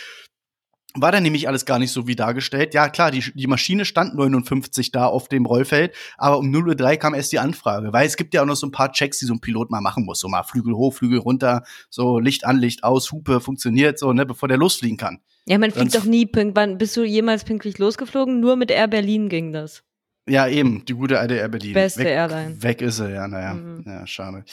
[0.99, 2.75] War dann nämlich alles gar nicht so wie dargestellt.
[2.75, 6.97] Ja, klar, die, die Maschine stand 59 da auf dem Rollfeld, aber um 0.03 Uhr
[6.97, 9.27] kam erst die Anfrage, weil es gibt ja auch noch so ein paar Checks, die
[9.27, 10.21] so ein Pilot mal machen muss.
[10.21, 14.27] So mal Flügel hoch, Flügel runter, so Licht an, Licht aus, Hupe funktioniert, so, ne,
[14.27, 15.21] bevor der losfliegen kann.
[15.47, 16.57] Ja, man fliegt doch nie pünktlich.
[16.57, 18.41] Wann bist du jemals pünktlich losgeflogen?
[18.41, 19.83] Nur mit Air Berlin ging das.
[20.29, 21.73] Ja, eben, die gute alte Air Berlin.
[21.75, 22.61] Beste weg, Airline.
[22.61, 23.55] Weg ist sie, ja, naja.
[23.55, 23.85] Mhm.
[23.87, 24.45] Ja, schade.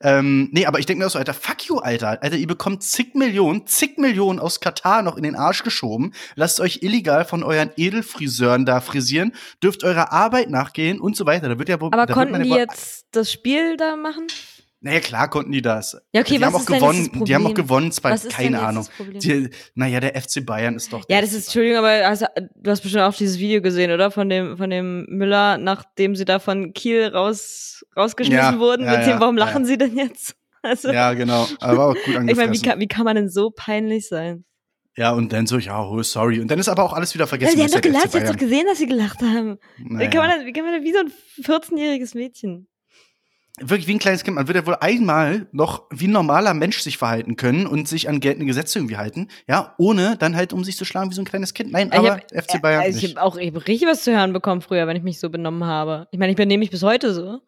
[0.00, 2.20] Ähm, nee, aber ich denke mir auch so, Alter, fuck you, Alter.
[2.20, 6.58] Alter, ihr bekommt zig Millionen, zig Millionen aus Katar noch in den Arsch geschoben, lasst
[6.58, 11.48] euch illegal von euren Edelfriseuren da frisieren, dürft eurer Arbeit nachgehen und so weiter.
[11.48, 11.90] Da wird ja wohl.
[11.92, 14.26] Aber konnten die jetzt das Spiel da machen?
[14.82, 15.92] Naja, klar konnten die das.
[16.12, 17.10] Ja, okay, die was haben auch ist denn gewonnen.
[17.12, 18.86] das Die haben auch gewonnen, zwar Was ist denn keine jetzt Ahnung.
[19.20, 21.04] Die, naja, der FC Bayern ist doch.
[21.08, 22.24] Ja, das ist, Entschuldigung, aber also,
[22.56, 24.10] du hast bestimmt auch dieses Video gesehen, oder?
[24.10, 28.86] Von dem, von dem Müller, nachdem sie da von Kiel raus, rausgeschmissen Ja, wurden.
[28.86, 29.66] ja, mit dem, ja, warum ja, lachen ja.
[29.68, 30.34] sie denn jetzt?
[30.62, 30.92] Also.
[30.92, 31.46] Ja, genau.
[31.60, 32.36] Aber auch gut ich angefressen.
[32.50, 34.44] meine, wie kann, wie kann man denn so peinlich sein?
[34.94, 36.38] ja, und dann so, ja, oh, sorry.
[36.40, 37.56] Und dann ist aber auch alles wieder Ja, vergessen.
[37.56, 39.56] sie haben doch gelacht, sie hast doch gesehen, dass sie gelacht haben.
[39.78, 40.06] Naja.
[40.06, 41.12] Wie kann man denn, wie kann man denn wie so ein
[41.42, 42.68] 14-jähriges Mädchen?
[43.60, 44.34] Wirklich wie ein kleines Kind.
[44.36, 48.08] Man wird ja wohl einmal noch wie ein normaler Mensch sich verhalten können und sich
[48.08, 51.22] an geltende Gesetze irgendwie halten, ja, ohne dann halt um sich zu schlagen wie so
[51.22, 51.70] ein kleines Kind.
[51.72, 54.12] Nein, Ich aber hab- FC Bayern also ich habe auch ich hab richtig was zu
[54.16, 56.08] hören bekommen früher, wenn ich mich so benommen habe.
[56.10, 57.40] Ich meine, ich benehme mich bis heute so.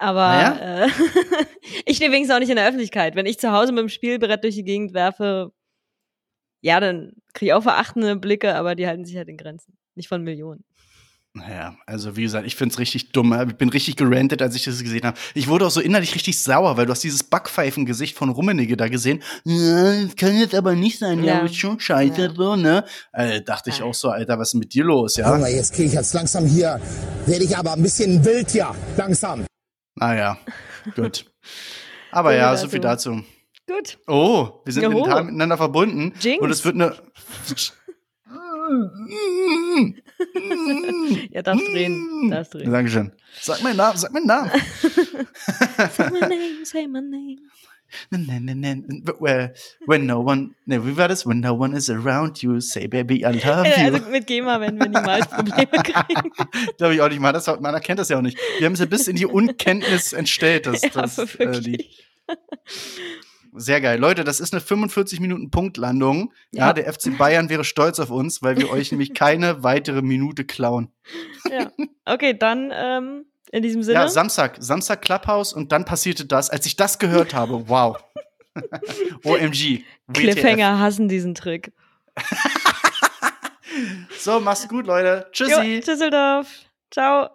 [0.00, 0.84] Aber Naja.
[0.84, 0.88] äh,
[1.86, 3.16] ich stehe wenigstens auch nicht in der Öffentlichkeit.
[3.16, 5.52] Wenn ich zu Hause mit dem Spielbrett durch die Gegend werfe,
[6.60, 9.76] ja, dann kriege ich auch verachtende Blicke, aber die halten sich halt in Grenzen.
[9.96, 10.64] Nicht von Millionen.
[11.38, 13.32] Naja, also wie gesagt, ich find's richtig dumm.
[13.48, 15.16] Ich bin richtig gerantet, als ich das gesehen habe.
[15.34, 18.88] Ich wurde auch so innerlich richtig sauer, weil du hast dieses Backpfeifengesicht von Rummenigge da
[18.88, 19.22] gesehen.
[19.44, 21.44] Ja, das kann jetzt aber nicht sein, ja, Ja.
[21.46, 22.34] ist schon scheiße, Ja.
[22.34, 22.84] so, ne?
[23.12, 25.26] Äh, dachte ich auch so, Alter, was ist mit dir los, ja?
[25.26, 26.80] Aber jetzt kriege ich jetzt langsam hier,
[27.26, 29.44] werde ich aber ein bisschen wild hier, langsam.
[29.94, 30.38] Naja,
[30.96, 31.24] gut.
[32.10, 33.22] Aber ja, so viel dazu.
[33.66, 33.98] Gut.
[34.06, 36.14] Oh, wir sind mental miteinander verbunden.
[36.20, 36.42] Jinx.
[36.42, 36.96] Und es wird eine.
[41.30, 42.30] Ja, darfst drehen.
[42.30, 42.72] Darfst drehen.
[42.72, 43.12] Dankeschön.
[43.40, 44.50] Sag meinen Namen, sag meinen Namen.
[45.90, 47.38] Say my name, say my name.
[49.86, 51.24] When no one, ne, wie war das?
[51.26, 53.72] When no one is around you, say baby, I love you.
[53.94, 56.30] Also mit GEMA werden wir niemals Probleme kriegen.
[56.76, 57.32] Glaube ich auch nicht mal.
[57.32, 58.38] Das, man erkennt das ja auch nicht.
[58.58, 60.66] Wir haben es ja bis in die Unkenntnis entstellt.
[60.66, 62.04] Das, Ja, das, äh, wirklich.
[63.54, 63.98] Sehr geil.
[63.98, 66.32] Leute, das ist eine 45 Minuten Punktlandung.
[66.52, 66.68] Ja.
[66.68, 66.72] Ja.
[66.72, 70.92] der FC Bayern wäre stolz auf uns, weil wir euch nämlich keine weitere Minute klauen.
[71.50, 71.70] Ja.
[72.04, 74.00] Okay, dann ähm, In diesem Sinne.
[74.00, 77.68] Ja, Samstag, Samstag Clubhouse und dann passierte das, als ich das gehört habe.
[77.68, 77.98] Wow.
[79.24, 79.84] OMG.
[80.06, 80.12] WTF.
[80.12, 81.72] Cliffhanger hassen diesen Trick.
[84.18, 85.26] So, mach's gut, Leute.
[85.32, 85.80] Jo, Tschüssi.
[85.80, 86.48] Düsseldorf.
[86.90, 87.30] Ciao.